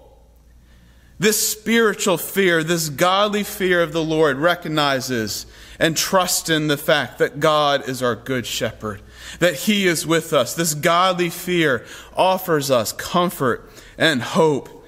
This 1.19 1.51
spiritual 1.51 2.17
fear, 2.17 2.65
this 2.65 2.89
godly 2.89 3.43
fear 3.43 3.83
of 3.83 3.93
the 3.93 4.03
Lord 4.03 4.39
recognizes 4.39 5.45
and 5.79 5.97
trusts 5.97 6.49
in 6.49 6.69
the 6.69 6.79
fact 6.79 7.19
that 7.19 7.41
God 7.41 7.87
is 7.89 8.03
our 8.03 8.15
good 8.15 8.47
shepherd, 8.47 9.03
that 9.39 9.55
he 9.55 9.87
is 9.87 10.07
with 10.07 10.33
us. 10.33 10.55
This 10.55 10.73
godly 10.73 11.29
fear 11.29 11.85
offers 12.17 12.71
us 12.71 12.93
comfort 12.93 13.71
and 13.99 14.23
hope. 14.23 14.87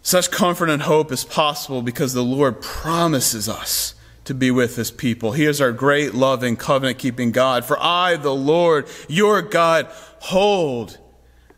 Such 0.00 0.30
comfort 0.30 0.70
and 0.70 0.82
hope 0.82 1.12
is 1.12 1.24
possible 1.24 1.82
because 1.82 2.14
the 2.14 2.24
Lord 2.24 2.62
promises 2.62 3.46
us 3.46 3.94
to 4.24 4.34
be 4.34 4.50
with 4.50 4.76
his 4.76 4.90
people. 4.90 5.32
He 5.32 5.44
is 5.44 5.60
our 5.60 5.72
great, 5.72 6.14
loving, 6.14 6.56
covenant 6.56 6.98
keeping 6.98 7.30
God. 7.30 7.64
For 7.64 7.76
I, 7.78 8.16
the 8.16 8.34
Lord, 8.34 8.88
your 9.08 9.42
God, 9.42 9.86
hold 10.20 10.98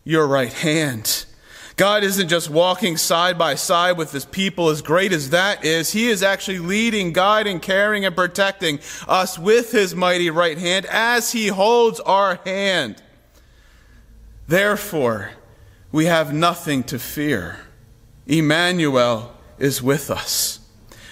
your 0.09 0.27
right 0.27 0.55
hand. 0.55 1.27
God 1.77 2.03
isn't 2.03 2.29
just 2.29 2.49
walking 2.49 2.97
side 2.97 3.37
by 3.37 3.57
side 3.57 3.99
with 3.99 4.11
his 4.11 4.25
people, 4.25 4.71
as 4.71 4.81
great 4.81 5.13
as 5.13 5.31
that 5.31 5.67
is. 5.67 5.93
He 5.93 6.09
is 6.09 6.23
actually 6.23 6.61
leading, 6.61 7.13
guiding, 7.13 7.61
caring, 7.61 8.07
and 8.07 8.17
protecting 8.17 8.81
us 9.07 9.39
with 9.39 9.71
his 9.71 9.95
mighty 9.95 10.31
right 10.31 10.57
hand 10.57 10.87
as 10.87 11.33
he 11.33 11.49
holds 11.49 12.01
our 12.01 12.37
hand. 12.47 13.03
Therefore, 14.47 15.33
we 15.93 16.07
have 16.07 16.33
nothing 16.33 16.85
to 16.85 16.99
fear. 16.99 17.59
Emmanuel 18.27 19.35
is 19.59 19.83
with 19.83 20.11
us. 20.11 20.59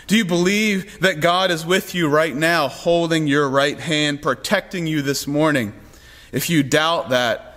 Do 0.07 0.17
you 0.17 0.25
believe 0.25 1.01
that 1.01 1.21
God 1.21 1.51
is 1.51 1.67
with 1.67 1.95
you 1.95 2.09
right 2.09 2.35
now, 2.35 2.69
holding 2.69 3.27
your 3.27 3.47
right 3.51 3.79
hand, 3.79 4.23
protecting 4.23 4.87
you 4.87 5.03
this 5.03 5.27
morning? 5.27 5.75
If 6.33 6.49
you 6.49 6.63
doubt 6.63 7.11
that, 7.11 7.56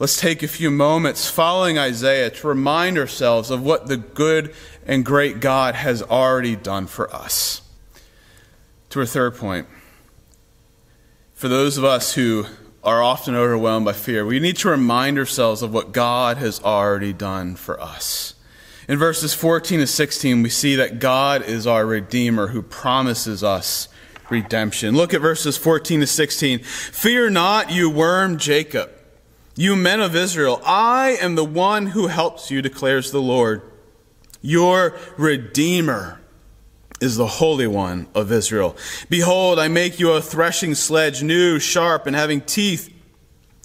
let's 0.00 0.18
take 0.18 0.42
a 0.42 0.48
few 0.48 0.70
moments 0.70 1.30
following 1.30 1.78
Isaiah 1.78 2.30
to 2.30 2.48
remind 2.48 2.96
ourselves 2.96 3.50
of 3.50 3.62
what 3.62 3.86
the 3.86 3.98
good 3.98 4.52
and 4.86 5.04
great 5.04 5.40
God 5.40 5.74
has 5.74 6.02
already 6.02 6.56
done 6.56 6.86
for 6.86 7.14
us. 7.14 7.60
To 8.88 9.00
our 9.00 9.06
third 9.06 9.36
point, 9.36 9.68
for 11.34 11.48
those 11.48 11.76
of 11.76 11.84
us 11.84 12.14
who 12.14 12.46
are 12.82 13.02
often 13.02 13.34
overwhelmed 13.34 13.84
by 13.84 13.92
fear, 13.92 14.24
we 14.24 14.40
need 14.40 14.56
to 14.56 14.70
remind 14.70 15.18
ourselves 15.18 15.60
of 15.60 15.72
what 15.72 15.92
God 15.92 16.38
has 16.38 16.62
already 16.62 17.12
done 17.12 17.54
for 17.54 17.78
us. 17.78 18.34
In 18.88 18.98
verses 18.98 19.34
14 19.34 19.80
to 19.80 19.86
16, 19.86 20.42
we 20.42 20.48
see 20.48 20.76
that 20.76 20.98
God 20.98 21.42
is 21.42 21.66
our 21.66 21.84
Redeemer 21.84 22.48
who 22.48 22.62
promises 22.62 23.44
us 23.44 23.88
redemption. 24.30 24.96
Look 24.96 25.12
at 25.12 25.20
verses 25.20 25.58
14 25.58 26.00
to 26.00 26.06
16. 26.06 26.60
Fear 26.60 27.30
not, 27.30 27.70
you 27.70 27.90
worm 27.90 28.38
Jacob, 28.38 28.90
you 29.60 29.76
men 29.76 30.00
of 30.00 30.16
Israel. 30.16 30.62
I 30.64 31.18
am 31.20 31.34
the 31.34 31.44
one 31.44 31.88
who 31.88 32.06
helps 32.06 32.50
you, 32.50 32.62
declares 32.62 33.10
the 33.10 33.20
Lord. 33.20 33.60
Your 34.40 34.96
Redeemer 35.18 36.18
is 36.98 37.16
the 37.16 37.26
Holy 37.26 37.66
One 37.66 38.08
of 38.14 38.32
Israel. 38.32 38.74
Behold, 39.10 39.58
I 39.58 39.68
make 39.68 40.00
you 40.00 40.12
a 40.12 40.22
threshing 40.22 40.74
sledge, 40.74 41.22
new, 41.22 41.58
sharp, 41.58 42.06
and 42.06 42.16
having 42.16 42.40
teeth 42.40 42.88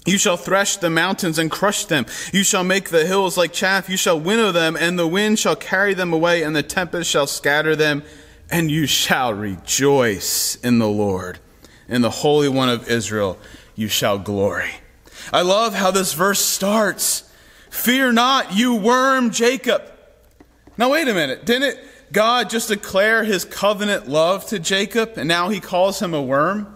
you 0.04 0.18
shall 0.18 0.36
thresh 0.36 0.76
the 0.76 0.88
mountains 0.88 1.36
and 1.36 1.50
crush 1.50 1.86
them. 1.86 2.06
You 2.32 2.44
shall 2.44 2.62
make 2.62 2.90
the 2.90 3.06
hills 3.06 3.36
like 3.36 3.52
chaff. 3.52 3.88
You 3.90 3.96
shall 3.96 4.20
winnow 4.20 4.52
them, 4.52 4.76
and 4.76 4.96
the 4.96 5.06
wind 5.06 5.40
shall 5.40 5.56
carry 5.56 5.94
them 5.94 6.12
away, 6.12 6.44
and 6.44 6.54
the 6.54 6.62
tempest 6.62 7.10
shall 7.10 7.26
scatter 7.26 7.74
them. 7.74 8.04
And 8.48 8.70
you 8.70 8.86
shall 8.86 9.34
rejoice 9.34 10.54
in 10.62 10.78
the 10.78 10.88
Lord. 10.88 11.40
In 11.88 12.02
the 12.02 12.10
Holy 12.10 12.48
One 12.48 12.68
of 12.68 12.88
Israel, 12.88 13.36
you 13.74 13.88
shall 13.88 14.20
glory. 14.20 14.70
I 15.32 15.42
love 15.42 15.74
how 15.74 15.90
this 15.90 16.12
verse 16.12 16.44
starts. 16.44 17.30
Fear 17.70 18.12
not, 18.12 18.56
you 18.56 18.74
worm 18.74 19.30
Jacob. 19.30 19.82
Now, 20.78 20.90
wait 20.90 21.08
a 21.08 21.14
minute. 21.14 21.44
Didn't 21.46 21.78
God 22.12 22.50
just 22.50 22.68
declare 22.68 23.24
his 23.24 23.44
covenant 23.44 24.08
love 24.08 24.46
to 24.46 24.58
Jacob, 24.58 25.14
and 25.16 25.28
now 25.28 25.48
he 25.48 25.60
calls 25.60 26.00
him 26.00 26.14
a 26.14 26.22
worm? 26.22 26.72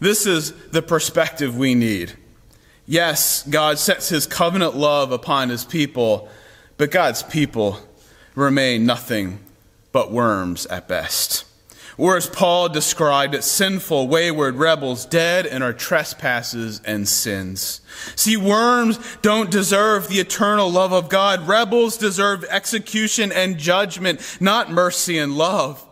This 0.00 0.26
is 0.26 0.52
the 0.70 0.82
perspective 0.82 1.56
we 1.56 1.74
need. 1.74 2.14
Yes, 2.86 3.46
God 3.48 3.78
sets 3.78 4.08
his 4.08 4.26
covenant 4.26 4.76
love 4.76 5.12
upon 5.12 5.48
his 5.48 5.64
people, 5.64 6.28
but 6.76 6.90
God's 6.90 7.22
people 7.22 7.78
remain 8.34 8.84
nothing 8.84 9.38
but 9.92 10.10
worms 10.10 10.66
at 10.66 10.88
best. 10.88 11.44
Or 11.98 12.16
as 12.16 12.26
Paul 12.26 12.68
described 12.70 13.34
it, 13.34 13.44
sinful, 13.44 14.08
wayward 14.08 14.56
rebels, 14.56 15.04
dead 15.04 15.44
in 15.44 15.62
our 15.62 15.74
trespasses 15.74 16.80
and 16.84 17.06
sins. 17.06 17.82
See, 18.16 18.36
worms 18.36 18.98
don't 19.20 19.50
deserve 19.50 20.08
the 20.08 20.18
eternal 20.18 20.70
love 20.70 20.92
of 20.92 21.10
God. 21.10 21.46
Rebels 21.46 21.98
deserve 21.98 22.44
execution 22.44 23.30
and 23.30 23.58
judgment, 23.58 24.38
not 24.40 24.70
mercy 24.70 25.18
and 25.18 25.36
love. 25.36 25.84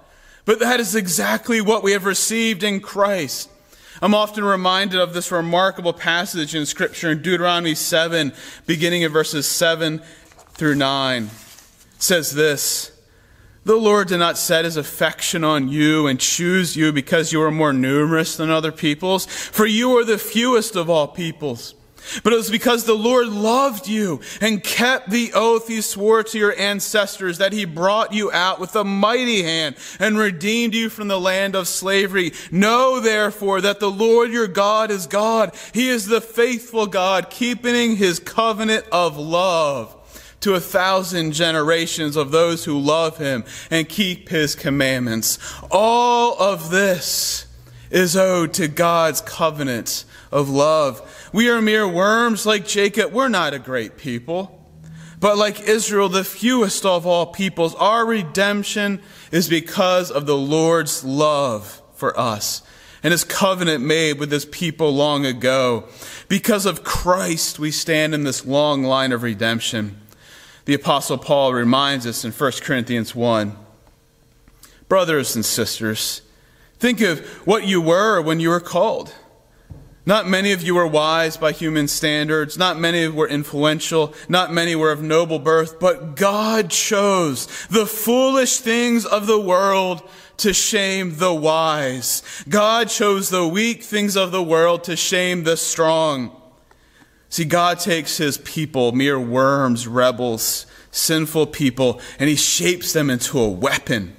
But 0.47 0.59
that 0.61 0.81
is 0.81 0.95
exactly 0.95 1.61
what 1.61 1.83
we 1.83 1.93
have 1.93 2.07
received 2.07 2.63
in 2.63 2.81
Christ. 2.81 3.51
I'm 4.03 4.15
often 4.15 4.45
reminded 4.45 4.99
of 4.99 5.13
this 5.13 5.31
remarkable 5.31 5.93
passage 5.93 6.55
in 6.55 6.65
Scripture 6.65 7.11
in 7.11 7.21
Deuteronomy 7.21 7.75
7, 7.75 8.33
beginning 8.65 9.03
in 9.03 9.13
verses 9.13 9.47
7 9.47 10.01
through 10.55 10.77
9. 10.77 11.25
It 11.25 11.31
says 11.99 12.35
this 12.35 12.93
The 13.64 13.77
Lord 13.77 14.09
did 14.09 14.18
not 14.18 14.38
set 14.38 14.64
his 14.64 14.79
affection 14.79 15.44
on 15.44 15.68
you 15.68 16.07
and 16.07 16.18
choose 16.18 16.77
you 16.77 16.92
because 16.92 17.33
you 17.33 17.42
are 17.42 17.51
more 17.51 17.75
numerous 17.75 18.37
than 18.37 18.51
other 18.51 18.73
peoples, 18.73 19.27
for 19.27 19.66
you 19.66 19.99
are 19.99 20.05
the 20.05 20.16
fewest 20.16 20.77
of 20.77 20.88
all 20.88 21.09
peoples. 21.09 21.75
But 22.25 22.33
it 22.33 22.37
was 22.37 22.51
because 22.51 22.85
the 22.85 22.94
Lord 22.94 23.29
loved 23.29 23.87
you 23.87 24.20
and 24.40 24.64
kept 24.64 25.11
the 25.11 25.33
oath 25.35 25.68
he 25.68 25.83
swore 25.83 26.23
to 26.25 26.38
your 26.38 26.59
ancestors 26.59 27.37
that 27.38 27.53
he 27.53 27.66
brought 27.66 28.14
you 28.14 28.33
out 28.33 28.59
with 28.59 28.75
a 28.75 28.83
mighty 28.85 29.42
hand 29.42 29.77
and 29.99 30.16
redeemed 30.16 30.75
you 30.75 30.88
from 30.88 31.09
the 31.09 31.20
land 31.20 31.55
of 31.55 31.68
slavery. 31.68 32.33
Know 32.51 32.99
therefore 33.01 33.61
that 33.61 33.79
the 33.79 33.90
Lord 33.90 34.31
your 34.31 34.49
God 34.49 34.90
is 34.90 35.07
God. 35.07 35.55
He 35.75 35.88
is 35.88 36.07
the 36.07 36.23
faithful 36.23 36.87
God, 36.87 37.29
keeping 37.29 37.96
his 37.96 38.18
covenant 38.18 38.87
of 38.90 39.18
love 39.18 40.00
to 40.40 40.55
a 40.55 40.61
thousand 40.61 41.33
generations 41.33 42.16
of 42.16 42.31
those 42.31 42.64
who 42.64 42.79
love 42.79 43.18
him 43.18 43.44
and 43.70 43.88
keep 43.88 44.29
his 44.29 44.55
commandments. 44.55 45.38
All 45.70 46.40
of 46.40 46.70
this 46.70 47.46
is 47.90 48.16
owed 48.16 48.55
to 48.55 48.68
God's 48.68 49.20
covenant 49.20 50.05
of 50.33 50.48
love. 50.48 51.29
We 51.33 51.48
are 51.48 51.61
mere 51.61 51.87
worms 51.87 52.46
like 52.46 52.66
Jacob. 52.66 53.12
We're 53.12 53.29
not 53.29 53.55
a 53.55 53.59
great 53.59 53.96
people. 53.96 54.57
But 55.18 55.37
like 55.37 55.61
Israel, 55.61 56.09
the 56.09 56.24
fewest 56.24 56.87
of 56.87 57.07
all 57.07 57.26
peoples, 57.26 57.74
our 57.74 58.07
redemption 58.07 59.03
is 59.31 59.48
because 59.48 60.11
of 60.11 60.24
the 60.24 60.37
Lord's 60.37 61.05
love 61.05 61.83
for 61.94 62.18
us 62.18 62.62
and 63.03 63.12
his 63.12 63.24
covenant 63.24 63.85
made 63.85 64.18
with 64.18 64.31
his 64.31 64.44
people 64.46 64.94
long 64.94 65.26
ago. 65.26 65.85
Because 66.29 66.66
of 66.66 66.85
Christ, 66.85 67.59
we 67.59 67.70
stand 67.70 68.14
in 68.14 68.24
this 68.24 68.46
long 68.46 68.83
line 68.83 69.12
of 69.12 69.22
redemption. 69.22 70.00
The 70.64 70.75
apostle 70.75 71.18
Paul 71.18 71.55
reminds 71.55 72.07
us 72.07 72.25
in 72.25 72.33
1 72.33 72.53
Corinthians 72.62 73.14
1. 73.14 73.57
Brothers 74.88 75.35
and 75.35 75.44
sisters, 75.44 76.23
think 76.79 77.01
of 77.01 77.20
what 77.46 77.66
you 77.66 77.81
were 77.81 78.20
when 78.20 78.40
you 78.40 78.51
were 78.51 78.61
called. 78.61 79.14
Not 80.07 80.29
many 80.29 80.53
of 80.53 80.62
you 80.62 80.75
were 80.75 80.87
wise 80.87 81.37
by 81.37 81.53
human 81.53 81.87
standards. 81.87 82.57
Not 82.59 82.79
many 82.79 83.07
were 83.07 83.29
influential. 83.29 84.14
Not 84.29 84.53
many 84.53 84.75
were 84.75 84.90
of 84.90 85.03
noble 85.03 85.38
birth. 85.38 85.79
But 85.79 86.16
God 86.16 86.70
chose 86.70 87.46
the 87.68 87.87
foolish 87.87 88.59
things 88.59 89.05
of 89.05 89.27
the 89.27 89.38
world 89.38 90.03
to 90.38 90.55
shame 90.55 91.18
the 91.18 91.35
wise. 91.35 92.23
God 92.49 92.88
chose 92.88 93.29
the 93.29 93.46
weak 93.46 93.83
things 93.83 94.16
of 94.16 94.33
the 94.33 94.42
world 94.42 94.85
to 94.85 94.96
shame 94.96 95.44
the 95.44 95.57
strong. 95.57 96.39
See, 97.31 97.45
God 97.45 97.79
takes 97.79 98.16
his 98.16 98.38
people, 98.38 98.90
mere 98.90 99.19
worms, 99.19 99.87
rebels, 99.87 100.66
sinful 100.90 101.47
people, 101.47 102.01
and 102.19 102.29
he 102.29 102.35
shapes 102.35 102.93
them 102.93 103.09
into 103.09 103.38
a 103.38 103.49
weapon 103.49 104.16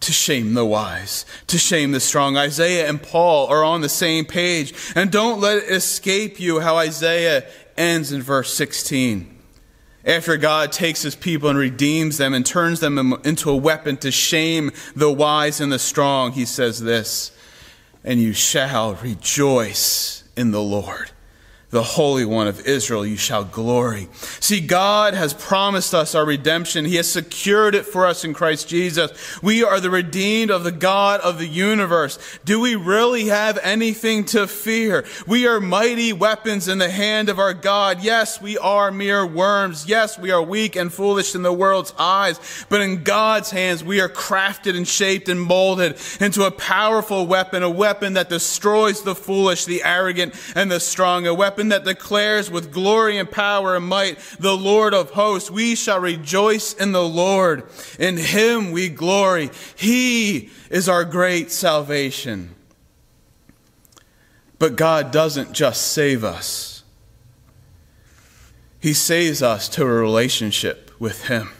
to 0.00 0.12
shame 0.12 0.54
the 0.54 0.64
wise, 0.64 1.26
to 1.48 1.58
shame 1.58 1.90
the 1.90 2.00
strong. 2.00 2.36
Isaiah 2.36 2.88
and 2.88 3.02
Paul 3.02 3.48
are 3.48 3.64
on 3.64 3.80
the 3.80 3.88
same 3.88 4.24
page. 4.24 4.74
And 4.94 5.10
don't 5.10 5.40
let 5.40 5.58
it 5.58 5.70
escape 5.70 6.40
you 6.40 6.60
how 6.60 6.76
Isaiah 6.76 7.44
ends 7.76 8.12
in 8.12 8.22
verse 8.22 8.52
16. 8.54 9.28
After 10.04 10.36
God 10.36 10.72
takes 10.72 11.02
his 11.02 11.14
people 11.14 11.48
and 11.48 11.58
redeems 11.58 12.18
them 12.18 12.34
and 12.34 12.44
turns 12.44 12.80
them 12.80 13.14
into 13.24 13.50
a 13.50 13.56
weapon 13.56 13.96
to 13.98 14.10
shame 14.10 14.72
the 14.96 15.10
wise 15.10 15.60
and 15.60 15.72
the 15.72 15.78
strong, 15.78 16.32
he 16.32 16.44
says 16.44 16.80
this, 16.80 17.30
and 18.02 18.20
you 18.20 18.32
shall 18.32 18.94
rejoice 18.96 20.24
in 20.36 20.50
the 20.50 20.62
Lord 20.62 21.11
the 21.72 21.82
Holy 21.82 22.26
One 22.26 22.46
of 22.46 22.66
Israel, 22.66 23.04
you 23.04 23.16
shall 23.16 23.44
glory. 23.44 24.08
See, 24.40 24.60
God 24.60 25.14
has 25.14 25.32
promised 25.32 25.94
us 25.94 26.14
our 26.14 26.26
redemption. 26.26 26.84
He 26.84 26.96
has 26.96 27.10
secured 27.10 27.74
it 27.74 27.86
for 27.86 28.06
us 28.06 28.24
in 28.24 28.34
Christ 28.34 28.68
Jesus. 28.68 29.10
We 29.42 29.64
are 29.64 29.80
the 29.80 29.88
redeemed 29.88 30.50
of 30.50 30.64
the 30.64 30.70
God 30.70 31.20
of 31.22 31.38
the 31.38 31.46
universe. 31.46 32.18
Do 32.44 32.60
we 32.60 32.76
really 32.76 33.28
have 33.28 33.58
anything 33.62 34.26
to 34.26 34.46
fear? 34.46 35.06
We 35.26 35.46
are 35.46 35.60
mighty 35.60 36.12
weapons 36.12 36.68
in 36.68 36.76
the 36.76 36.90
hand 36.90 37.30
of 37.30 37.38
our 37.38 37.54
God. 37.54 38.04
Yes, 38.04 38.38
we 38.38 38.58
are 38.58 38.92
mere 38.92 39.24
worms. 39.26 39.86
Yes, 39.88 40.18
we 40.18 40.30
are 40.30 40.42
weak 40.42 40.76
and 40.76 40.92
foolish 40.92 41.34
in 41.34 41.40
the 41.40 41.54
world's 41.54 41.94
eyes. 41.98 42.38
But 42.68 42.82
in 42.82 43.02
God's 43.02 43.50
hands, 43.50 43.82
we 43.82 43.98
are 44.02 44.10
crafted 44.10 44.76
and 44.76 44.86
shaped 44.86 45.30
and 45.30 45.40
molded 45.40 45.96
into 46.20 46.44
a 46.44 46.50
powerful 46.50 47.26
weapon, 47.26 47.62
a 47.62 47.70
weapon 47.70 48.12
that 48.12 48.28
destroys 48.28 49.00
the 49.00 49.14
foolish, 49.14 49.64
the 49.64 49.82
arrogant, 49.82 50.34
and 50.54 50.70
the 50.70 50.78
strong, 50.78 51.26
a 51.26 51.32
weapon 51.32 51.61
weapon 51.62 51.68
that 51.68 51.84
declares 51.84 52.50
with 52.50 52.72
glory 52.72 53.18
and 53.18 53.30
power 53.30 53.76
and 53.76 53.86
might, 53.86 54.18
the 54.38 54.56
Lord 54.56 54.94
of 54.94 55.10
hosts. 55.10 55.50
We 55.50 55.74
shall 55.76 56.00
rejoice 56.00 56.74
in 56.74 56.92
the 56.92 57.06
Lord. 57.06 57.64
In 57.98 58.16
him 58.16 58.72
we 58.72 58.88
glory. 58.88 59.50
He 59.76 60.50
is 60.70 60.88
our 60.88 61.04
great 61.04 61.50
salvation. 61.50 62.54
But 64.58 64.76
God 64.76 65.12
doesn't 65.12 65.52
just 65.52 65.92
save 65.92 66.24
us. 66.24 66.82
He 68.80 68.94
saves 68.94 69.42
us 69.42 69.68
to 69.70 69.82
a 69.82 69.86
relationship 69.86 70.90
with 70.98 71.28
Him. 71.28 71.50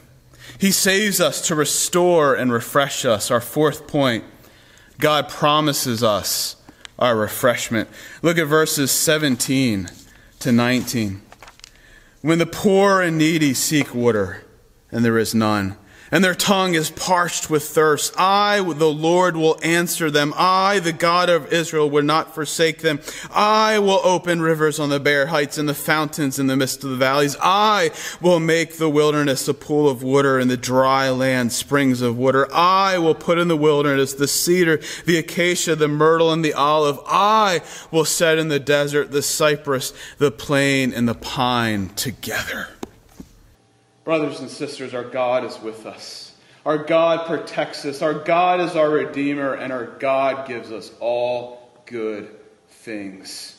He 0.58 0.72
saves 0.72 1.20
us 1.20 1.46
to 1.46 1.54
restore 1.54 2.34
and 2.34 2.52
refresh 2.52 3.04
us. 3.04 3.30
Our 3.30 3.40
fourth 3.40 3.86
point 3.86 4.24
God 4.98 5.28
promises 5.28 6.02
us 6.02 6.56
our 7.02 7.16
refreshment. 7.16 7.88
Look 8.22 8.38
at 8.38 8.46
verses 8.46 8.92
17 8.92 9.90
to 10.38 10.52
19. 10.52 11.20
When 12.20 12.38
the 12.38 12.46
poor 12.46 13.02
and 13.02 13.18
needy 13.18 13.54
seek 13.54 13.92
water, 13.92 14.44
and 14.92 15.04
there 15.04 15.18
is 15.18 15.34
none, 15.34 15.76
and 16.12 16.22
their 16.22 16.34
tongue 16.34 16.74
is 16.74 16.90
parched 16.90 17.48
with 17.48 17.64
thirst. 17.64 18.12
I, 18.18 18.60
the 18.60 18.92
Lord, 18.92 19.34
will 19.34 19.58
answer 19.62 20.10
them. 20.10 20.34
I, 20.36 20.78
the 20.78 20.92
God 20.92 21.30
of 21.30 21.50
Israel, 21.50 21.88
will 21.88 22.02
not 22.02 22.34
forsake 22.34 22.80
them. 22.80 23.00
I 23.32 23.78
will 23.78 24.00
open 24.04 24.42
rivers 24.42 24.78
on 24.78 24.90
the 24.90 25.00
bare 25.00 25.28
heights 25.28 25.56
and 25.56 25.66
the 25.66 25.74
fountains 25.74 26.38
in 26.38 26.48
the 26.48 26.56
midst 26.56 26.84
of 26.84 26.90
the 26.90 26.96
valleys. 26.96 27.34
I 27.40 27.92
will 28.20 28.40
make 28.40 28.76
the 28.76 28.90
wilderness 28.90 29.48
a 29.48 29.54
pool 29.54 29.88
of 29.88 30.02
water 30.02 30.38
and 30.38 30.50
the 30.50 30.56
dry 30.58 31.08
land 31.08 31.50
springs 31.52 32.02
of 32.02 32.18
water. 32.18 32.46
I 32.52 32.98
will 32.98 33.14
put 33.14 33.38
in 33.38 33.48
the 33.48 33.56
wilderness 33.56 34.12
the 34.12 34.28
cedar, 34.28 34.80
the 35.06 35.16
acacia, 35.16 35.74
the 35.74 35.88
myrtle, 35.88 36.30
and 36.30 36.44
the 36.44 36.52
olive. 36.52 37.00
I 37.06 37.62
will 37.90 38.04
set 38.04 38.36
in 38.36 38.48
the 38.48 38.60
desert 38.60 39.12
the 39.12 39.22
cypress, 39.22 39.94
the 40.18 40.30
plane, 40.30 40.92
and 40.92 41.08
the 41.08 41.14
pine 41.14 41.88
together. 41.96 42.68
Brothers 44.04 44.40
and 44.40 44.50
sisters, 44.50 44.94
our 44.94 45.04
God 45.04 45.44
is 45.44 45.60
with 45.60 45.86
us. 45.86 46.34
Our 46.64 46.78
God 46.78 47.26
protects 47.26 47.84
us. 47.84 48.02
Our 48.02 48.14
God 48.14 48.60
is 48.60 48.76
our 48.76 48.90
Redeemer, 48.90 49.54
and 49.54 49.72
our 49.72 49.86
God 49.86 50.46
gives 50.46 50.70
us 50.72 50.90
all 51.00 51.70
good 51.86 52.30
things. 52.68 53.58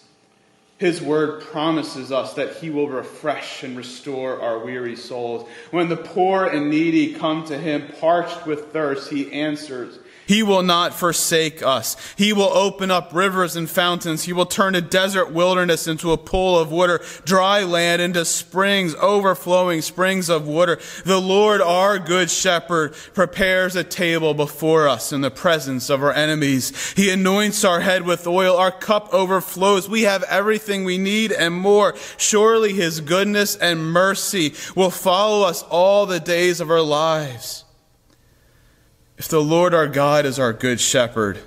His 0.77 1.01
word 1.01 1.43
promises 1.43 2.12
us 2.12 2.34
that 2.34 2.58
he 2.58 2.69
will 2.69 2.89
refresh 2.89 3.63
and 3.63 3.77
restore 3.77 4.41
our 4.41 4.60
weary 4.60 4.97
souls. 4.97 5.47
When 5.71 5.88
the 5.88 5.95
poor 5.95 6.45
and 6.45 6.69
needy 6.69 7.13
come 7.13 7.45
to 7.45 7.58
him 7.58 7.88
parched 7.99 8.45
with 8.45 8.73
thirst, 8.73 9.10
he 9.10 9.32
answers 9.32 9.99
he 10.34 10.41
will 10.41 10.63
not 10.63 10.96
forsake 10.96 11.62
us. 11.62 11.96
He 12.17 12.34
will 12.34 12.50
open 12.50 12.89
up 12.89 13.13
rivers 13.13 13.56
and 13.56 13.69
fountains. 13.69 14.24
He 14.24 14.34
will 14.34 14.48
turn 14.48 14.74
a 14.74 14.82
desert 14.82 15.32
wilderness 15.32 15.88
into 15.88 16.12
a 16.12 16.17
pool 16.17 16.58
of 16.58 16.72
water, 16.72 17.02
dry 17.24 17.62
land 17.62 18.02
into 18.02 18.26
springs, 18.26 18.96
overflowing 18.96 19.84
springs 19.84 20.30
of 20.30 20.48
water. 20.48 20.80
The 21.06 21.22
Lord, 21.22 21.62
our 21.62 22.00
good 22.00 22.32
shepherd, 22.32 22.96
prepares 23.13 23.76
a 23.76 23.84
table 23.84 24.34
before 24.34 24.88
us 24.88 25.13
in 25.13 25.22
the 25.22 25.30
presence 25.30 25.91
of 25.91 26.02
our 26.02 26.13
enemies. 26.13 26.93
He 26.93 27.12
anoints 27.12 27.63
our 27.63 27.82
head 27.82 28.02
with 28.02 28.26
oil. 28.26 28.58
Our 28.58 28.72
cup 28.72 29.13
overflows. 29.13 29.88
We 29.88 30.02
have 30.02 30.24
everything 30.24 30.84
we 30.84 30.98
need 30.98 31.32
and 31.32 31.54
more. 31.54 31.93
Surely 32.17 32.74
his 32.74 33.02
goodness 33.02 33.56
and 33.56 33.91
mercy 33.93 34.56
will 34.76 34.89
follow 34.89 35.46
us 35.46 35.62
all 35.69 36.08
the 36.08 36.19
days 36.19 36.60
of 36.60 36.72
our 36.72 36.82
lives. 36.82 37.62
If 39.17 39.28
the 39.28 39.41
Lord 39.41 39.73
our 39.73 39.88
God 39.88 40.26
is 40.26 40.39
our 40.39 40.54
good 40.54 40.80
shepherd, 40.80 41.39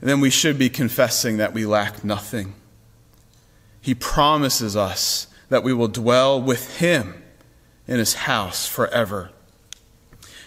then 0.00 0.20
we 0.20 0.30
should 0.30 0.58
be 0.58 0.70
confessing 0.70 1.36
that 1.36 1.52
we 1.52 1.66
lack 1.66 2.04
nothing. 2.04 2.54
He 3.80 3.94
promises 3.94 4.76
us 4.76 5.26
that 5.48 5.62
we 5.62 5.72
will 5.72 5.88
dwell 5.88 6.40
with 6.40 6.78
him 6.78 7.22
in 7.86 7.98
his 7.98 8.14
house 8.14 8.66
forever. 8.66 9.30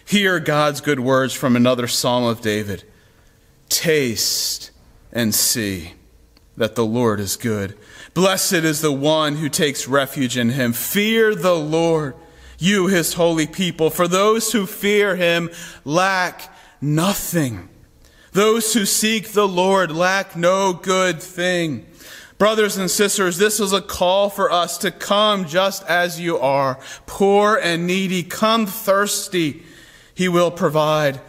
Hear 0.06 0.40
God's 0.40 0.82
good 0.82 1.00
words 1.00 1.34
from 1.34 1.56
another 1.56 1.88
psalm 1.88 2.24
of 2.24 2.42
David 2.42 2.84
Taste 3.70 4.72
and 5.12 5.34
see 5.34 5.94
that 6.56 6.76
the 6.76 6.86
Lord 6.86 7.20
is 7.20 7.36
good. 7.36 7.78
Blessed 8.14 8.54
is 8.54 8.82
the 8.82 8.92
one 8.92 9.38
who 9.38 9.50
takes 9.50 9.88
refuge 9.88 10.38
in 10.38 10.52
him. 10.52 10.74
Fear 10.74 11.36
the 11.36 11.56
Lord 11.56 12.16
you, 12.64 12.88
his 12.88 13.14
holy 13.14 13.48
people. 13.48 13.90
For 13.90 14.08
those 14.08 14.52
who 14.52 14.66
fear 14.66 15.16
him 15.16 15.50
lack 15.84 16.54
nothing. 16.82 17.70
Those 18.32 18.74
who 18.74 18.86
seek 18.86 19.34
the 19.34 19.48
Lord 19.48 19.92
lack 19.92 20.36
no 20.36 20.74
good 20.74 21.22
thing. 21.22 21.86
Brothers 22.38 22.78
and 22.78 22.90
sisters, 22.90 23.38
this 23.38 23.60
is 23.60 23.74
a 23.74 23.82
call 23.82 24.30
for 24.30 24.52
us 24.52 24.78
to 24.80 24.92
come 24.92 25.46
just 25.46 25.84
as 25.86 26.20
you 26.20 26.38
are, 26.40 26.80
poor 27.06 27.60
and 27.62 27.86
needy. 27.86 28.24
Come 28.24 28.66
thirsty, 28.66 29.64
he 30.16 30.28
will 30.28 30.52
provide. 30.52 31.22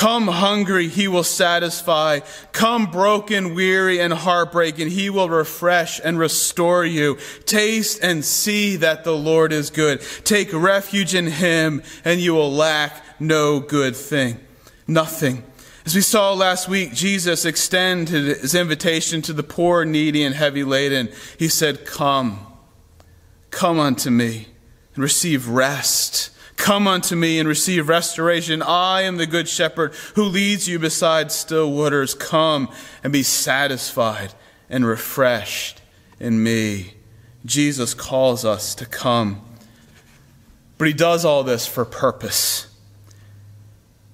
Come 0.00 0.28
hungry, 0.28 0.88
he 0.88 1.08
will 1.08 1.22
satisfy. 1.22 2.20
Come 2.52 2.90
broken, 2.90 3.54
weary, 3.54 4.00
and 4.00 4.14
heartbroken, 4.14 4.88
he 4.88 5.10
will 5.10 5.28
refresh 5.28 6.00
and 6.02 6.18
restore 6.18 6.86
you. 6.86 7.18
Taste 7.44 7.98
and 8.02 8.24
see 8.24 8.76
that 8.76 9.04
the 9.04 9.14
Lord 9.14 9.52
is 9.52 9.68
good. 9.68 10.00
Take 10.24 10.54
refuge 10.54 11.14
in 11.14 11.26
him, 11.26 11.82
and 12.02 12.18
you 12.18 12.32
will 12.32 12.50
lack 12.50 13.20
no 13.20 13.60
good 13.60 13.94
thing. 13.94 14.40
Nothing. 14.86 15.44
As 15.84 15.94
we 15.94 16.00
saw 16.00 16.32
last 16.32 16.66
week, 16.66 16.94
Jesus 16.94 17.44
extended 17.44 18.38
his 18.38 18.54
invitation 18.54 19.20
to 19.20 19.34
the 19.34 19.42
poor, 19.42 19.84
needy, 19.84 20.24
and 20.24 20.34
heavy 20.34 20.64
laden. 20.64 21.10
He 21.38 21.48
said, 21.48 21.84
Come, 21.84 22.46
come 23.50 23.78
unto 23.78 24.08
me 24.08 24.46
and 24.94 25.02
receive 25.02 25.46
rest 25.46 26.30
Come 26.60 26.86
unto 26.86 27.16
me 27.16 27.38
and 27.38 27.48
receive 27.48 27.88
restoration. 27.88 28.60
I 28.60 29.00
am 29.02 29.16
the 29.16 29.26
good 29.26 29.48
shepherd 29.48 29.94
who 30.14 30.24
leads 30.24 30.68
you 30.68 30.78
beside 30.78 31.32
still 31.32 31.72
waters. 31.72 32.14
Come 32.14 32.68
and 33.02 33.10
be 33.10 33.22
satisfied 33.22 34.34
and 34.68 34.84
refreshed 34.84 35.80
in 36.20 36.42
me. 36.42 36.92
Jesus 37.46 37.94
calls 37.94 38.44
us 38.44 38.74
to 38.74 38.84
come. 38.84 39.40
But 40.76 40.88
he 40.88 40.92
does 40.92 41.24
all 41.24 41.44
this 41.44 41.66
for 41.66 41.86
purpose. 41.86 42.66